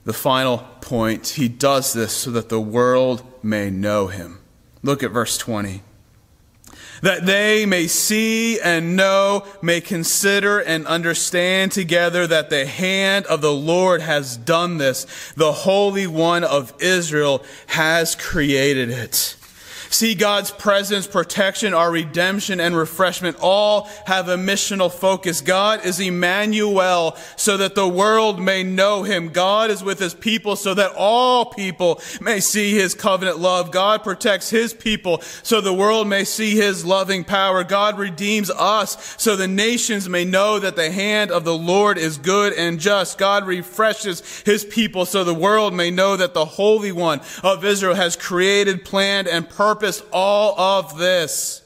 The 0.05 0.13
final 0.13 0.59
point, 0.81 1.27
he 1.31 1.49
does 1.49 1.95
this 1.95 2.13
so 2.13 2.31
that 2.31 2.49
the 2.49 2.61
world 2.61 3.25
may 3.43 3.71
know 3.71 4.07
him. 4.07 4.39
Look 4.85 5.03
at 5.03 5.11
verse 5.11 5.37
20 5.37 5.83
that 7.03 7.27
they 7.27 7.67
may 7.67 7.87
see 7.87 8.61
and 8.61 8.97
know, 8.97 9.47
may 9.63 9.81
consider 9.81 10.59
and 10.61 10.87
understand 10.87 11.73
together 11.73 12.27
that 12.27 12.51
the 12.51 12.67
hand 12.67 13.27
of 13.27 13.41
the 13.41 13.53
Lord 13.53 14.01
has 14.01 14.37
done 14.37 14.79
this. 14.79 15.07
The 15.37 15.53
Holy 15.53 16.07
One 16.07 16.45
of 16.45 16.73
Israel 16.81 17.45
has 17.67 18.15
created 18.15 18.91
it. 18.91 19.36
See 19.97 20.15
God's 20.15 20.51
presence, 20.51 21.07
protection, 21.07 21.73
our 21.73 21.91
redemption, 21.91 22.61
and 22.61 22.77
refreshment 22.77 23.39
all 23.41 23.85
have 24.05 24.29
a 24.29 24.37
missional 24.37 24.93
focus. 24.93 25.41
God 25.41 25.87
is 25.87 25.99
Emmanuel 25.99 27.17
so 27.37 27.57
that 27.57 27.75
the 27.75 27.89
world 27.89 28.39
may 28.39 28.63
know 28.63 29.05
him. 29.05 29.31
God 29.31 29.71
is 29.71 29.83
with 29.83 29.99
his 29.99 30.13
people 30.13 30.55
so 30.55 30.75
that 30.75 30.93
all 30.99 31.47
people 31.47 31.99
may 32.21 32.41
see 32.41 32.75
his 32.75 32.95
covenant 32.95 33.39
love. 33.39 33.73
God 33.73 34.05
protects 34.05 34.51
his 34.51 34.75
people 34.75 35.23
so 35.43 35.63
the 35.63 35.73
world 35.73 36.07
may 36.07 36.25
see 36.25 36.55
his 36.55 36.85
loving 36.85 37.25
power. 37.25 37.65
God 37.65 37.99
redeems 37.99 38.51
us 38.51 39.15
so 39.17 39.35
the 39.35 39.49
nations 39.49 40.11
may 40.11 40.27
know 40.27 40.59
that 40.59 40.77
the 40.77 40.91
hand 40.91 41.31
of 41.31 41.45
the 41.45 41.57
Lord 41.57 41.97
is 41.97 42.19
good 42.19 42.53
and 42.53 42.79
just. 42.79 43.17
God 43.17 43.47
refreshes 43.47 44.43
his 44.43 44.63
people 44.63 45.07
so 45.07 45.25
the 45.25 45.33
world 45.33 45.73
may 45.73 45.91
know 45.91 46.19
that 46.19 46.35
the 46.35 46.45
Holy 46.45 46.93
One 46.93 47.23
of 47.43 47.65
Israel 47.65 47.95
has 47.95 48.15
created, 48.15 48.85
planned, 48.85 49.27
and 49.27 49.49
purposed 49.49 49.86
all 50.13 50.59
of 50.59 50.99
this. 50.99 51.63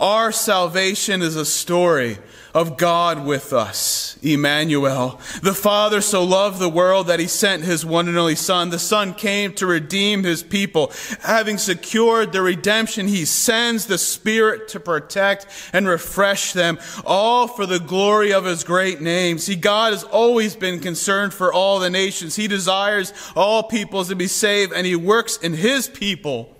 Our 0.00 0.32
salvation 0.32 1.22
is 1.22 1.36
a 1.36 1.44
story 1.44 2.18
of 2.52 2.76
God 2.76 3.24
with 3.24 3.52
us, 3.52 4.16
Emmanuel. 4.22 5.20
The 5.42 5.54
Father 5.54 6.00
so 6.00 6.22
loved 6.22 6.60
the 6.60 6.68
world 6.68 7.08
that 7.08 7.18
he 7.18 7.26
sent 7.26 7.64
his 7.64 7.84
one 7.84 8.08
and 8.08 8.16
only 8.16 8.36
Son. 8.36 8.70
The 8.70 8.78
Son 8.78 9.14
came 9.14 9.52
to 9.54 9.66
redeem 9.66 10.22
his 10.22 10.42
people. 10.42 10.92
Having 11.22 11.58
secured 11.58 12.32
the 12.32 12.42
redemption, 12.42 13.08
he 13.08 13.24
sends 13.24 13.86
the 13.86 13.98
Spirit 13.98 14.68
to 14.68 14.80
protect 14.80 15.46
and 15.72 15.86
refresh 15.86 16.52
them, 16.52 16.78
all 17.04 17.48
for 17.48 17.66
the 17.66 17.80
glory 17.80 18.32
of 18.32 18.44
his 18.44 18.62
great 18.62 19.00
name. 19.00 19.38
See, 19.38 19.56
God 19.56 19.92
has 19.92 20.04
always 20.04 20.54
been 20.54 20.78
concerned 20.78 21.34
for 21.34 21.52
all 21.52 21.80
the 21.80 21.90
nations. 21.90 22.36
He 22.36 22.46
desires 22.46 23.12
all 23.34 23.64
peoples 23.64 24.08
to 24.08 24.16
be 24.16 24.28
saved, 24.28 24.72
and 24.72 24.86
he 24.86 24.96
works 24.96 25.36
in 25.38 25.54
his 25.54 25.88
people 25.88 26.53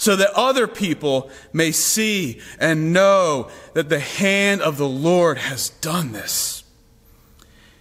so 0.00 0.16
that 0.16 0.30
other 0.34 0.66
people 0.66 1.30
may 1.52 1.70
see 1.70 2.40
and 2.58 2.90
know 2.90 3.50
that 3.74 3.90
the 3.90 4.00
hand 4.00 4.62
of 4.62 4.78
the 4.78 4.88
Lord 4.88 5.36
has 5.36 5.68
done 5.68 6.12
this. 6.12 6.64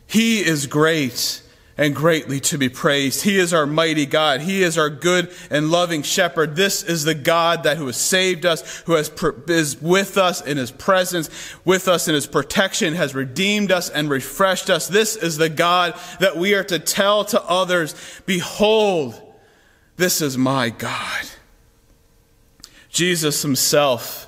He 0.05 0.41
is 0.41 0.67
great 0.67 1.41
and 1.77 1.95
greatly 1.95 2.41
to 2.41 2.58
be 2.58 2.67
praised. 2.67 3.21
He 3.21 3.39
is 3.39 3.53
our 3.53 3.65
mighty 3.65 4.05
God. 4.05 4.41
He 4.41 4.63
is 4.63 4.77
our 4.77 4.89
good 4.89 5.34
and 5.49 5.71
loving 5.71 6.01
shepherd. 6.01 6.58
This 6.58 6.84
is 6.84 7.05
the 7.05 7.15
God 7.15 7.63
that 7.63 7.77
who 7.77 7.86
has 7.86 7.95
saved 7.95 8.45
us, 8.45 8.79
who 8.82 8.95
has, 8.95 9.10
is 9.47 9.82
with 9.82 10.17
us 10.17 10.41
in 10.41 10.58
his 10.58 10.71
presence, 10.71 11.29
with 11.63 11.88
us 11.88 12.10
in 12.10 12.15
his 12.15 12.27
protection, 12.27 12.95
has 12.95 13.15
redeemed 13.15 13.71
us 13.71 13.89
and 13.89 14.10
refreshed 14.10 14.69
us. 14.69 14.89
This 14.89 15.15
is 15.15 15.38
the 15.38 15.47
God 15.47 15.97
that 16.19 16.36
we 16.36 16.53
are 16.53 16.65
to 16.65 16.79
tell 16.79 17.23
to 17.23 17.41
others, 17.43 17.95
behold, 18.25 19.21
this 19.95 20.21
is 20.21 20.38
my 20.38 20.69
God. 20.69 21.23
Jesus 22.89 23.41
himself 23.41 24.28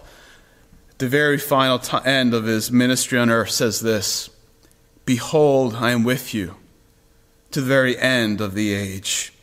the 1.01 1.07
very 1.07 1.39
final 1.39 1.79
t- 1.79 1.97
end 2.05 2.33
of 2.33 2.45
his 2.45 2.71
ministry 2.71 3.17
on 3.17 3.29
earth, 3.29 3.49
says 3.49 3.81
this 3.81 4.29
Behold, 5.03 5.75
I 5.75 5.91
am 5.91 6.03
with 6.03 6.33
you 6.33 6.55
to 7.49 7.61
the 7.61 7.67
very 7.67 7.97
end 7.97 8.39
of 8.39 8.53
the 8.53 8.73
age. 8.73 9.33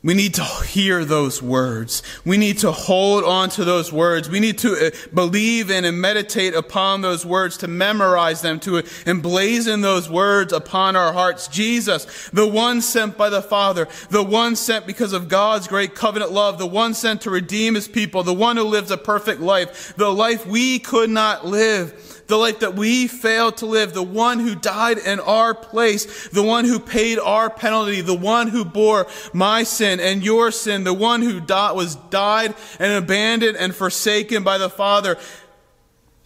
We 0.00 0.14
need 0.14 0.34
to 0.34 0.44
hear 0.44 1.04
those 1.04 1.42
words. 1.42 2.04
We 2.24 2.36
need 2.36 2.58
to 2.58 2.70
hold 2.70 3.24
on 3.24 3.48
to 3.50 3.64
those 3.64 3.92
words. 3.92 4.30
We 4.30 4.38
need 4.38 4.58
to 4.58 4.86
uh, 4.86 4.90
believe 5.12 5.72
in 5.72 5.84
and 5.84 6.00
meditate 6.00 6.54
upon 6.54 7.00
those 7.00 7.26
words, 7.26 7.56
to 7.58 7.68
memorize 7.68 8.40
them, 8.40 8.60
to 8.60 8.82
emblazon 9.06 9.82
those 9.82 10.08
words 10.08 10.52
upon 10.52 10.94
our 10.94 11.12
hearts. 11.12 11.48
Jesus, 11.48 12.30
the 12.32 12.46
one 12.46 12.80
sent 12.80 13.16
by 13.16 13.28
the 13.28 13.42
Father, 13.42 13.88
the 14.08 14.22
one 14.22 14.54
sent 14.54 14.86
because 14.86 15.12
of 15.12 15.28
God's 15.28 15.66
great 15.66 15.96
covenant 15.96 16.30
love, 16.30 16.58
the 16.58 16.66
one 16.66 16.94
sent 16.94 17.22
to 17.22 17.30
redeem 17.30 17.74
his 17.74 17.88
people, 17.88 18.22
the 18.22 18.32
one 18.32 18.56
who 18.56 18.62
lives 18.62 18.92
a 18.92 18.96
perfect 18.96 19.40
life, 19.40 19.94
the 19.96 20.12
life 20.12 20.46
we 20.46 20.78
could 20.78 21.10
not 21.10 21.44
live 21.44 22.18
the 22.28 22.36
life 22.36 22.60
that 22.60 22.74
we 22.74 23.08
failed 23.08 23.56
to 23.56 23.66
live, 23.66 23.94
the 23.94 24.02
one 24.02 24.38
who 24.38 24.54
died 24.54 24.98
in 24.98 25.18
our 25.18 25.54
place, 25.54 26.28
the 26.28 26.42
one 26.42 26.64
who 26.66 26.78
paid 26.78 27.18
our 27.18 27.50
penalty, 27.50 28.02
the 28.02 28.14
one 28.14 28.48
who 28.48 28.64
bore 28.64 29.06
my 29.32 29.62
sin 29.98 30.06
and 30.06 30.24
your 30.24 30.50
sin, 30.50 30.84
the 30.84 30.94
one 30.94 31.22
who 31.22 31.40
was 31.40 31.96
died 32.10 32.54
and 32.78 32.92
abandoned 32.92 33.56
and 33.56 33.74
forsaken 33.74 34.42
by 34.42 34.58
the 34.58 34.70
Father. 34.70 35.16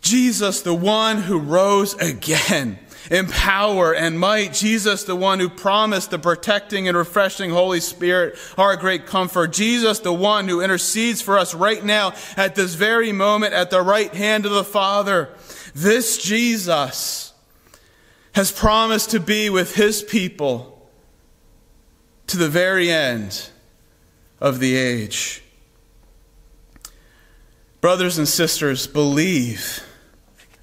Jesus, 0.01 0.63
the 0.63 0.75
one 0.75 1.19
who 1.19 1.39
rose 1.39 1.95
again 1.95 2.79
in 3.11 3.27
power 3.29 3.95
and 3.95 4.19
might. 4.19 4.53
Jesus, 4.53 5.05
the 5.05 5.17
one 5.17 5.39
who 5.39 5.49
promised 5.49 6.11
the 6.11 6.19
protecting 6.19 6.89
and 6.89 6.97
refreshing 6.97 7.51
Holy 7.51 7.81
Spirit, 7.81 8.37
our 8.59 8.77
great 8.77 9.07
comfort. 9.07 9.53
Jesus, 9.53 10.01
the 10.01 10.13
one 10.13 10.49
who 10.49 10.61
intercedes 10.61 11.23
for 11.23 11.39
us 11.39 11.55
right 11.55 11.85
now 11.85 12.15
at 12.37 12.55
this 12.55 12.75
very 12.75 13.13
moment 13.13 13.55
at 13.55 13.71
the 13.71 13.83
right 13.83 14.13
hand 14.13 14.45
of 14.45 14.53
the 14.53 14.65
Father. 14.65 15.29
This 15.75 16.23
Jesus 16.23 17.33
has 18.33 18.51
promised 18.51 19.11
to 19.11 19.21
be 19.21 19.51
with 19.51 19.77
his 19.77 20.03
people 20.03 20.91
to 22.27 22.37
the 22.37 22.49
very 22.49 22.91
end 22.91 23.51
of 24.43 24.59
the 24.59 24.75
age. 24.75 25.41
Brothers 27.81 28.19
and 28.19 28.27
sisters, 28.27 28.89
believe 28.89 29.87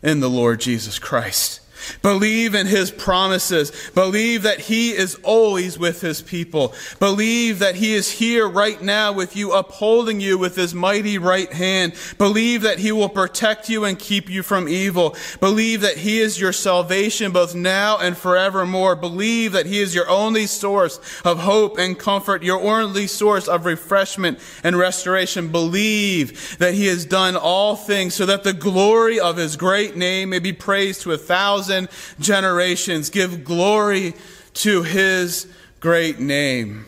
in 0.03 0.19
the 0.19 0.29
Lord 0.29 0.59
Jesus 0.59 0.99
Christ. 0.99 1.61
Believe 2.01 2.55
in 2.55 2.67
his 2.67 2.91
promises. 2.91 3.71
Believe 3.93 4.43
that 4.43 4.59
he 4.59 4.91
is 4.91 5.15
always 5.23 5.77
with 5.77 6.01
his 6.01 6.21
people. 6.21 6.73
Believe 6.99 7.59
that 7.59 7.75
he 7.75 7.93
is 7.93 8.11
here 8.11 8.47
right 8.47 8.81
now 8.81 9.13
with 9.13 9.35
you, 9.35 9.51
upholding 9.51 10.19
you 10.19 10.37
with 10.37 10.55
his 10.55 10.73
mighty 10.73 11.17
right 11.17 11.51
hand. 11.51 11.93
Believe 12.17 12.61
that 12.63 12.79
he 12.79 12.91
will 12.91 13.09
protect 13.09 13.69
you 13.69 13.85
and 13.85 13.97
keep 13.97 14.29
you 14.29 14.43
from 14.43 14.67
evil. 14.67 15.15
Believe 15.39 15.81
that 15.81 15.97
he 15.97 16.19
is 16.19 16.39
your 16.39 16.53
salvation 16.53 17.31
both 17.31 17.55
now 17.55 17.97
and 17.97 18.17
forevermore. 18.17 18.95
Believe 18.95 19.51
that 19.53 19.65
he 19.65 19.79
is 19.79 19.95
your 19.95 20.09
only 20.09 20.45
source 20.45 20.99
of 21.23 21.39
hope 21.39 21.77
and 21.77 21.97
comfort, 21.97 22.43
your 22.43 22.61
only 22.61 23.07
source 23.07 23.47
of 23.47 23.65
refreshment 23.65 24.39
and 24.63 24.77
restoration. 24.77 25.49
Believe 25.49 26.57
that 26.59 26.73
he 26.73 26.87
has 26.87 27.05
done 27.05 27.35
all 27.35 27.75
things 27.75 28.15
so 28.15 28.25
that 28.25 28.43
the 28.43 28.53
glory 28.53 29.19
of 29.19 29.37
his 29.37 29.55
great 29.55 29.95
name 29.95 30.29
may 30.29 30.39
be 30.39 30.53
praised 30.53 31.01
to 31.01 31.11
a 31.11 31.17
thousand 31.17 31.68
thousand 31.69 31.89
generations. 32.19 33.09
Give 33.09 33.43
glory 33.43 34.13
to 34.55 34.83
his 34.83 35.47
great 35.79 36.19
name. 36.19 36.85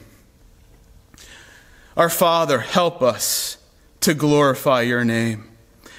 Our 1.95 2.09
Father, 2.09 2.59
help 2.59 3.01
us 3.01 3.57
to 4.01 4.13
glorify 4.13 4.81
your 4.81 5.05
name. 5.05 5.49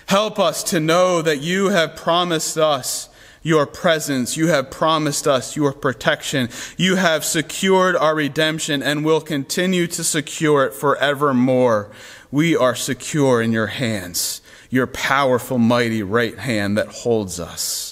Help 0.06 0.38
us 0.38 0.64
to 0.64 0.80
know 0.80 1.22
that 1.22 1.40
you 1.40 1.68
have 1.68 1.96
promised 1.96 2.58
us 2.58 3.08
your 3.42 3.66
presence. 3.66 4.36
You 4.36 4.48
have 4.48 4.70
promised 4.70 5.26
us 5.26 5.56
your 5.56 5.72
protection. 5.72 6.48
You 6.76 6.96
have 6.96 7.24
secured 7.24 7.96
our 7.96 8.14
redemption 8.14 8.82
and 8.82 9.04
will 9.04 9.20
continue 9.20 9.86
to 9.88 10.04
secure 10.04 10.64
it 10.64 10.74
forevermore. 10.74 11.90
We 12.30 12.56
are 12.56 12.74
secure 12.74 13.42
in 13.42 13.52
your 13.52 13.66
hands, 13.68 14.40
your 14.70 14.86
powerful, 14.86 15.58
mighty 15.58 16.02
right 16.02 16.38
hand 16.38 16.78
that 16.78 16.88
holds 16.88 17.38
us. 17.40 17.91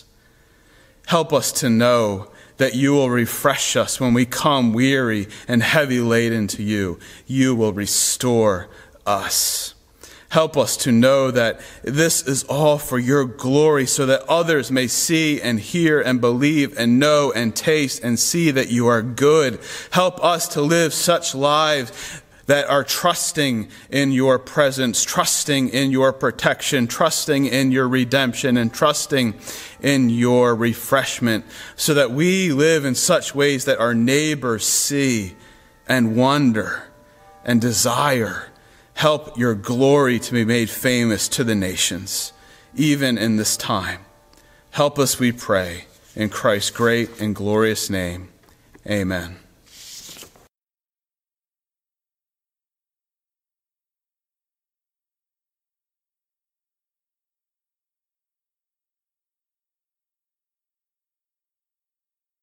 Help 1.11 1.33
us 1.33 1.51
to 1.51 1.69
know 1.69 2.29
that 2.59 2.77
you 2.77 2.93
will 2.93 3.11
refresh 3.11 3.75
us 3.75 3.99
when 3.99 4.15
we 4.15 4.25
come 4.25 4.73
weary 4.73 5.27
and 5.49 5.61
heavy 5.61 5.99
laden 5.99 6.47
to 6.47 6.63
you. 6.63 7.01
You 7.27 7.57
will 7.57 7.73
restore 7.73 8.69
us. 9.05 9.75
Help 10.29 10.57
us 10.57 10.77
to 10.77 10.93
know 10.93 11.33
that 11.33 11.61
this 11.83 12.23
is 12.29 12.45
all 12.45 12.79
for 12.79 12.97
your 12.97 13.25
glory 13.25 13.87
so 13.87 14.07
that 14.07 14.23
others 14.29 14.71
may 14.71 14.87
see 14.87 15.41
and 15.41 15.59
hear 15.59 16.01
and 16.01 16.21
believe 16.21 16.79
and 16.79 17.01
know 17.01 17.33
and 17.33 17.57
taste 17.57 18.05
and 18.05 18.17
see 18.17 18.53
that 18.53 18.71
you 18.71 18.87
are 18.87 19.03
good. 19.03 19.59
Help 19.91 20.23
us 20.23 20.47
to 20.47 20.63
live 20.63 20.95
such 20.95 21.35
lives 21.35 22.23
that 22.51 22.69
are 22.69 22.83
trusting 22.83 23.69
in 23.91 24.11
your 24.11 24.37
presence, 24.37 25.05
trusting 25.05 25.69
in 25.69 25.93
your 25.93 26.13
protection, 26.13 26.89
trusting 26.89 27.47
in 27.47 27.71
your 27.71 27.87
redemption, 27.87 28.57
and 28.57 28.75
trusting 28.75 29.33
in 29.81 30.11
your 30.11 30.57
refreshment, 30.57 31.45
so 31.77 31.95
that 31.95 32.11
we 32.11 32.51
live 32.51 32.85
in 32.85 32.97
such 32.97 33.37
ways 33.37 33.67
that 33.67 33.79
our 33.79 33.95
neighbors 33.95 34.67
see 34.67 35.37
and 35.87 36.17
wonder 36.17 36.91
and 37.45 37.61
desire. 37.61 38.49
Help 38.95 39.39
your 39.39 39.55
glory 39.55 40.19
to 40.19 40.33
be 40.33 40.45
made 40.45 40.69
famous 40.69 41.29
to 41.29 41.45
the 41.45 41.55
nations, 41.55 42.33
even 42.75 43.17
in 43.17 43.37
this 43.37 43.57
time. 43.57 44.01
Help 44.73 44.99
us, 44.99 45.21
we 45.21 45.31
pray, 45.31 45.85
in 46.17 46.29
Christ's 46.29 46.71
great 46.71 47.21
and 47.21 47.33
glorious 47.33 47.89
name. 47.89 48.29
Amen. 48.85 49.40